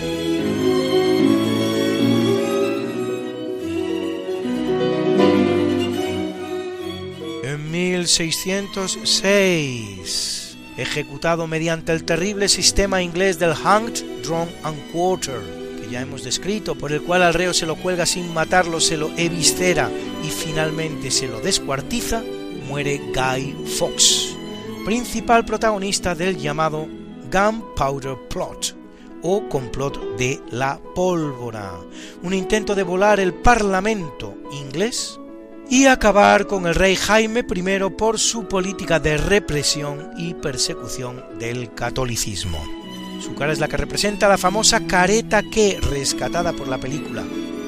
En 7.44 7.72
1606, 7.72 10.58
ejecutado 10.78 11.48
mediante 11.48 11.94
el 11.94 12.04
terrible 12.04 12.50
sistema 12.50 13.02
inglés 13.02 13.40
del 13.40 13.54
hanged, 13.54 14.04
drawn 14.26 14.50
and 14.64 14.92
quarter, 14.92 15.40
que 15.80 15.90
ya 15.90 16.02
hemos 16.02 16.24
descrito, 16.24 16.76
por 16.76 16.92
el 16.92 17.02
cual 17.02 17.24
al 17.24 17.34
reo 17.34 17.54
se 17.54 17.66
lo 17.66 17.76
cuelga 17.76 18.06
sin 18.06 18.34
matarlo, 18.34 18.80
se 18.80 18.98
lo 18.98 19.12
eviscera 19.18 19.90
y 20.24 20.30
finalmente 20.30 21.12
se 21.12 21.28
lo 21.28 21.40
descuartiza, 21.40 22.24
muere 22.68 23.00
Guy 23.14 23.56
Fawkes, 23.78 24.36
principal 24.84 25.46
protagonista 25.46 26.16
del 26.16 26.38
llamado 26.38 26.88
Gunpowder 27.32 28.18
Plot 28.30 28.76
o 29.22 29.48
complot 29.50 30.18
de 30.18 30.40
la 30.52 30.80
pólvora, 30.94 31.80
un 32.22 32.34
intento 32.34 32.76
de 32.76 32.84
volar 32.84 33.20
el 33.20 33.34
Parlamento 33.34 34.36
inglés 34.52 35.20
y 35.70 35.88
acabar 35.88 36.46
con 36.46 36.68
el 36.68 36.76
rey 36.76 36.96
Jaime 36.96 37.40
I 37.40 37.90
por 37.98 38.20
su 38.20 38.48
política 38.48 39.00
de 39.00 39.18
represión 39.18 40.12
y 40.18 40.36
persecución 40.36 41.24
del 41.40 41.74
catolicismo. 41.74 42.85
Su 43.26 43.34
cara 43.34 43.52
es 43.52 43.58
la 43.58 43.68
que 43.68 43.78
representa 43.78 44.28
la 44.28 44.38
famosa 44.38 44.86
careta 44.86 45.42
que, 45.42 45.80
rescatada 45.82 46.54
por 46.54 46.68
la 46.68 46.78
película 46.78 47.24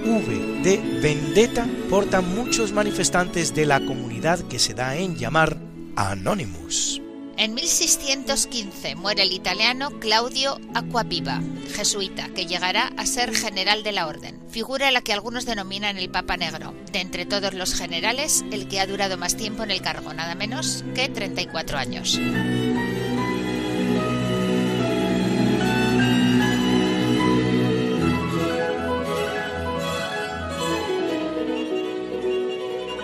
V 0.05 0.61
de 0.61 0.77
Vendetta 1.01 1.65
portan 1.89 2.35
muchos 2.35 2.73
manifestantes 2.73 3.55
de 3.55 3.65
la 3.65 3.79
comunidad 3.79 4.39
que 4.41 4.59
se 4.59 4.75
da 4.75 4.95
en 4.95 5.15
llamar 5.15 5.57
Anonymous. 5.95 7.01
En 7.37 7.55
1615 7.55 8.95
muere 8.95 9.23
el 9.23 9.31
italiano 9.31 9.89
Claudio 9.99 10.59
Acquaviva, 10.75 11.41
jesuita, 11.73 12.29
que 12.29 12.45
llegará 12.45 12.91
a 12.95 13.07
ser 13.07 13.33
general 13.33 13.81
de 13.81 13.93
la 13.93 14.05
orden, 14.05 14.39
figura 14.49 14.89
a 14.89 14.91
la 14.91 15.01
que 15.01 15.13
algunos 15.13 15.47
denominan 15.47 15.97
el 15.97 16.11
Papa 16.11 16.37
Negro. 16.37 16.75
De 16.91 16.99
entre 16.99 17.25
todos 17.25 17.55
los 17.55 17.73
generales, 17.73 18.45
el 18.51 18.67
que 18.67 18.79
ha 18.79 18.85
durado 18.85 19.17
más 19.17 19.35
tiempo 19.35 19.63
en 19.63 19.71
el 19.71 19.81
cargo, 19.81 20.13
nada 20.13 20.35
menos 20.35 20.83
que 20.93 21.09
34 21.09 21.79
años. 21.79 22.19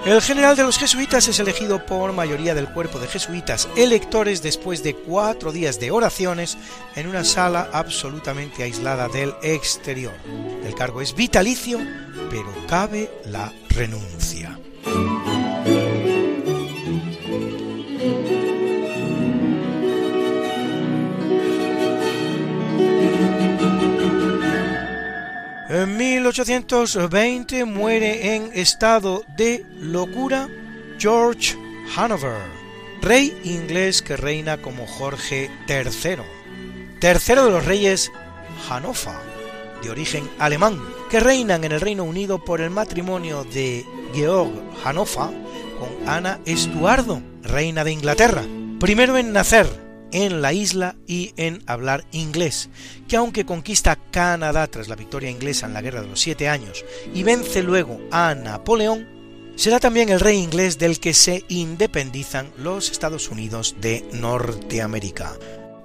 El 0.06 0.22
general 0.22 0.58
de 0.58 0.64
los 0.64 0.78
jesuitas 0.78 1.30
es 1.30 1.40
elegido 1.40 1.86
por 1.86 2.12
mayoría 2.12 2.54
del 2.54 2.68
cuerpo 2.68 3.00
de 3.00 3.08
jesuitas 3.08 3.70
electores 3.78 4.44
después 4.44 4.84
de 4.84 4.96
cuatro 4.96 5.54
días 5.54 5.80
de 5.80 5.92
oraciones 5.92 6.58
en 6.98 7.08
una 7.08 7.24
sala 7.24 7.70
absolutamente 7.72 8.64
aislada 8.64 9.08
del 9.08 9.34
exterior. 9.42 10.14
El 10.66 10.76
cargo 10.76 11.00
es 11.00 11.16
vitalicio, 11.16 11.80
pero 12.30 12.52
cabe 12.68 13.10
la 13.26 13.54
renuncia. 13.70 14.60
En 25.70 25.96
1820 25.96 27.64
muere 27.64 28.36
en 28.36 28.52
estado 28.54 29.24
de 29.38 29.66
locura 29.80 30.50
George 31.00 31.56
Hanover, 31.96 32.42
rey 33.02 33.34
inglés 33.46 34.02
que 34.02 34.18
reina 34.18 34.62
como 34.62 34.86
Jorge 34.86 35.50
III, 35.70 36.18
tercero 37.00 37.46
de 37.46 37.52
los 37.52 37.66
reyes 37.66 38.12
Hannover, 38.68 39.16
de 39.82 39.90
origen 39.90 40.30
alemán, 40.38 40.82
que 41.10 41.22
reinan 41.22 41.64
en 41.64 41.72
el 41.72 41.80
Reino 41.80 42.04
Unido 42.04 42.44
por 42.44 42.60
el 42.60 42.70
matrimonio 42.70 43.46
de 43.46 43.86
Georg 44.14 44.52
Hannover 44.84 45.30
con 45.80 46.10
Ana 46.10 46.40
Estuardo, 46.46 47.22
reina 47.42 47.86
de 47.86 47.94
Inglaterra, 47.94 48.44
primero 48.80 49.18
en 49.18 49.32
nacer 49.32 49.83
en 50.14 50.42
la 50.42 50.54
isla 50.54 50.96
y 51.06 51.34
en 51.36 51.62
hablar 51.68 52.06
inglés, 52.12 52.70
que 53.08 53.18
aunque 53.18 53.46
conquista 53.46 53.98
Canadá 54.12 54.68
tras 54.68 54.88
la 54.88 54.96
victoria 54.96 55.30
inglesa 55.30 55.66
en 55.66 55.74
la 55.74 55.82
Guerra 55.82 56.02
de 56.02 56.08
los 56.08 56.22
Siete 56.22 56.48
Años 56.48 56.86
y 57.14 57.24
vence 57.24 57.62
luego 57.62 58.00
a 58.12 58.34
Napoleón, 58.36 59.08
será 59.56 59.80
también 59.80 60.10
el 60.10 60.20
rey 60.20 60.38
inglés 60.38 60.78
del 60.78 61.00
que 61.00 61.14
se 61.14 61.44
independizan 61.50 62.52
los 62.58 62.90
Estados 62.92 63.30
Unidos 63.30 63.76
de 63.82 64.08
Norteamérica. 64.14 65.34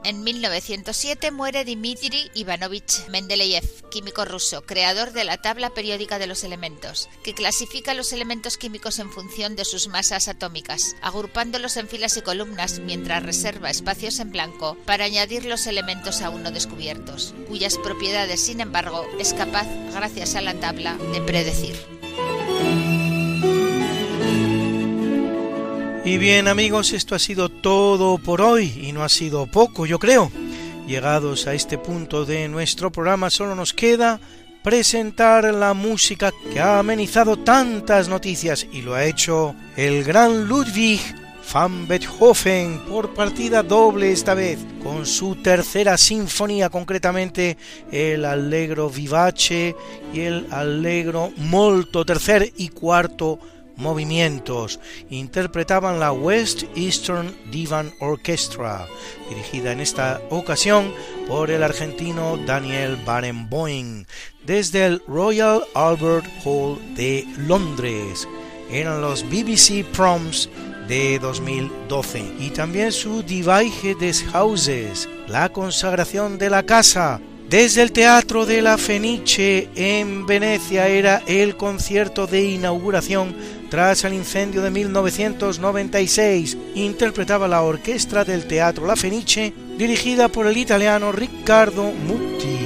En 0.05 0.22
1907 0.22 1.30
muere 1.32 1.64
Dmitri 1.64 2.30
Ivanovich 2.34 3.09
Mendeleev, 3.09 3.88
químico 3.90 4.24
ruso, 4.24 4.62
creador 4.62 5.12
de 5.12 5.24
la 5.24 5.38
tabla 5.38 5.70
periódica 5.70 6.18
de 6.18 6.26
los 6.26 6.44
elementos, 6.44 7.09
que 7.22 7.34
clasifica 7.34 7.94
los 7.94 8.12
elementos 8.12 8.57
químicos 8.59 9.01
en 9.01 9.11
función 9.11 9.57
de 9.57 9.64
sus 9.64 9.88
masas 9.88 10.28
atómicas, 10.28 10.96
agrupándolos 11.03 11.76
en 11.76 11.88
filas 11.88 12.16
y 12.16 12.22
columnas 12.22 12.78
mientras 12.78 13.22
reserva 13.22 13.70
espacios 13.70 14.20
en 14.20 14.30
blanco 14.30 14.76
para 14.86 15.05
añadir 15.05 15.44
los 15.44 15.66
elementos 15.66 16.22
aún 16.22 16.42
no 16.42 16.53
descubiertos, 16.53 17.34
cuyas 17.49 17.76
propiedades, 17.76 18.40
sin 18.40 18.61
embargo, 18.61 19.05
es 19.18 19.34
capaz, 19.34 19.66
gracias 19.92 20.36
a 20.36 20.40
la 20.40 20.55
tabla, 20.55 20.96
de 21.12 21.20
predecir. 21.22 21.76
Y 26.09 26.16
bien 26.16 26.48
amigos, 26.48 26.94
esto 26.94 27.14
ha 27.14 27.18
sido 27.18 27.50
todo 27.50 28.16
por 28.16 28.40
hoy 28.40 28.80
y 28.82 28.92
no 28.92 29.04
ha 29.04 29.11
sido 29.11 29.44
poco, 29.46 29.84
yo 29.84 29.98
creo. 29.98 30.32
Llegados 30.86 31.46
a 31.46 31.52
este 31.52 31.76
punto 31.76 32.24
de 32.24 32.48
nuestro 32.48 32.90
programa 32.90 33.28
solo 33.28 33.54
nos 33.54 33.74
queda 33.74 34.18
presentar 34.62 35.52
la 35.52 35.74
música 35.74 36.32
que 36.50 36.61
ha 36.61 36.78
amenizado 36.78 37.36
tantas 37.36 38.09
noticias 38.09 38.66
y 38.72 38.80
lo 38.80 38.94
ha 38.94 39.04
hecho 39.04 39.54
el 39.76 40.02
gran 40.02 40.48
Ludwig 40.48 40.98
van 41.52 41.86
Beethoven 41.86 42.80
por 42.88 43.12
partida 43.12 43.62
doble 43.62 44.11
esta 44.11 44.32
vez, 44.32 44.59
con 44.82 45.04
su 45.04 45.36
tercera 45.36 45.98
sinfonía, 45.98 46.70
concretamente 46.70 47.59
el 47.92 48.24
Allegro 48.24 48.88
Vivace 48.88 49.76
y 50.14 50.20
el 50.20 50.46
Allegro 50.50 51.32
Molto 51.36 52.06
tercer 52.06 52.50
y 52.56 52.70
cuarto 52.70 53.38
movimientos. 53.79 54.79
Interpretaban 55.09 55.99
la 55.99 56.12
West 56.12 56.64
Eastern 56.76 57.35
Divan 57.51 57.95
Orchestra, 58.01 58.87
dirigida 59.31 59.72
en 59.72 59.81
esta 59.81 60.20
ocasión 60.29 60.93
por 61.26 61.51
el 61.51 61.62
argentino 61.62 62.37
Daniel 62.45 62.99
Barenboim, 63.07 64.05
desde 64.45 64.85
el 64.85 65.03
Royal 65.09 65.64
Albert 65.74 66.26
Hall 66.45 66.79
de 66.95 67.26
Londres. 67.39 68.29
Eran 68.70 69.01
los 69.01 69.22
BBC 69.24 69.85
Proms 69.97 70.51
de 70.89 71.18
2012 71.18 72.22
y 72.41 72.51
también 72.51 72.93
su 72.93 73.24
Weiche 73.47 73.95
des 73.95 74.24
Hauses, 74.33 75.09
la 75.26 75.49
consagración 75.51 76.39
de 76.39 76.51
la 76.51 76.62
casa, 76.64 77.20
desde 77.49 77.81
el 77.81 77.93
Teatro 77.93 78.45
de 78.45 78.61
la 78.61 78.76
Fenice 78.76 79.70
en 79.74 80.26
Venecia 80.26 80.87
era 80.87 81.22
el 81.26 81.57
concierto 81.57 82.26
de 82.26 82.45
inauguración 82.45 83.35
tras 83.68 84.04
el 84.04 84.14
incendio 84.14 84.62
de 84.62 84.70
1996. 84.70 86.56
Interpretaba 86.74 87.48
la 87.48 87.62
orquesta 87.62 88.24
del 88.24 88.46
Teatro 88.46 88.86
La 88.86 88.96
Fenice 88.96 89.52
dirigida 89.76 90.28
por 90.28 90.46
el 90.46 90.56
italiano 90.56 91.12
Riccardo 91.12 91.84
Mutti. 91.84 92.56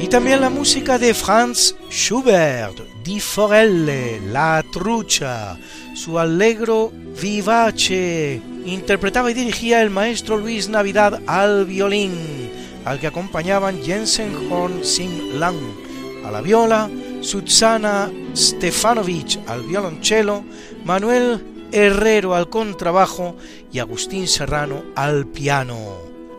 Y 0.00 0.06
también 0.06 0.40
la 0.40 0.50
música 0.50 0.98
de 0.98 1.12
Franz 1.12 1.74
Schubert, 1.90 2.78
Di 3.02 3.18
Forelle, 3.18 4.20
La 4.30 4.64
Trucha, 4.72 5.58
su 5.94 6.18
allegro 6.18 6.92
vivace. 7.20 8.40
Interpretaba 8.64 9.30
y 9.30 9.34
dirigía 9.34 9.82
el 9.82 9.90
maestro 9.90 10.36
Luis 10.36 10.68
Navidad 10.68 11.20
al 11.26 11.64
violín, 11.64 12.12
al 12.84 13.00
que 13.00 13.08
acompañaban 13.08 13.82
Jensen 13.82 14.50
Horn 14.50 14.82
Lang 15.34 15.87
a 16.28 16.30
la 16.30 16.40
viola, 16.40 16.90
Sutsana 17.20 18.10
Stefanovic 18.34 19.40
al 19.48 19.62
violonchelo, 19.62 20.44
Manuel 20.84 21.42
Herrero 21.72 22.34
al 22.34 22.48
contrabajo 22.48 23.36
y 23.72 23.78
Agustín 23.78 24.28
Serrano 24.28 24.84
al 24.94 25.26
piano. 25.26 25.76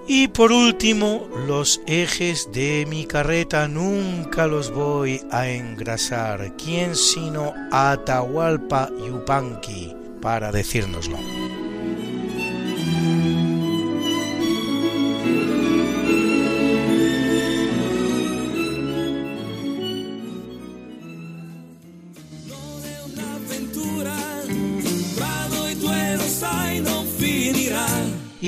Y 0.08 0.28
por 0.30 0.52
último, 0.52 1.28
los 1.48 1.82
ejes 1.86 2.50
de 2.52 2.88
mi 2.90 3.06
carreta 3.06 3.68
nunca 3.68 4.48
los 4.48 4.72
voy 4.72 5.22
a 5.32 5.48
engrasar. 5.50 6.56
¿Quién 6.56 6.96
sino 6.96 7.54
Atahualpa 7.72 8.90
Yupanqui 9.06 9.96
para 10.20 10.52
decírnoslo? 10.52 11.18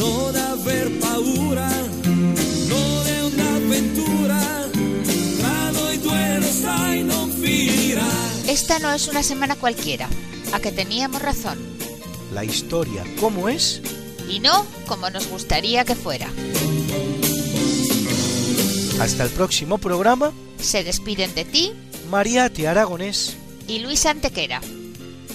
non 0.00 0.34
aver 0.34 0.88
paura, 0.98 1.68
non 2.72 3.06
è 3.06 3.20
un'avventura, 3.30 4.40
tra 5.38 5.70
noi 5.70 5.98
due 5.98 6.38
lo 6.40 6.50
sai 6.64 7.04
non 7.04 7.30
finirá. 7.30 8.08
Esta 8.46 8.78
no 8.78 8.90
es 8.94 9.08
una 9.08 9.22
semana 9.22 9.56
cualquiera, 9.56 10.08
a 10.52 10.58
que 10.60 10.72
teníamos 10.72 11.20
razón. 11.20 11.58
La 12.32 12.44
historia 12.44 13.04
como 13.20 13.48
es 13.50 13.82
y 14.26 14.40
no 14.40 14.64
como 14.86 15.10
nos 15.10 15.28
gustaría 15.28 15.84
que 15.84 15.94
fuera. 15.94 16.28
Hasta 19.00 19.24
el 19.24 19.30
próximo 19.30 19.76
programa. 19.78 20.32
Se 20.58 20.84
despiden 20.84 21.34
de 21.34 21.44
ti 21.44 21.72
Mariate 22.10 22.68
Aragonés 22.68 23.36
y 23.66 23.80
Luis 23.80 24.04
Antequera. 24.06 24.60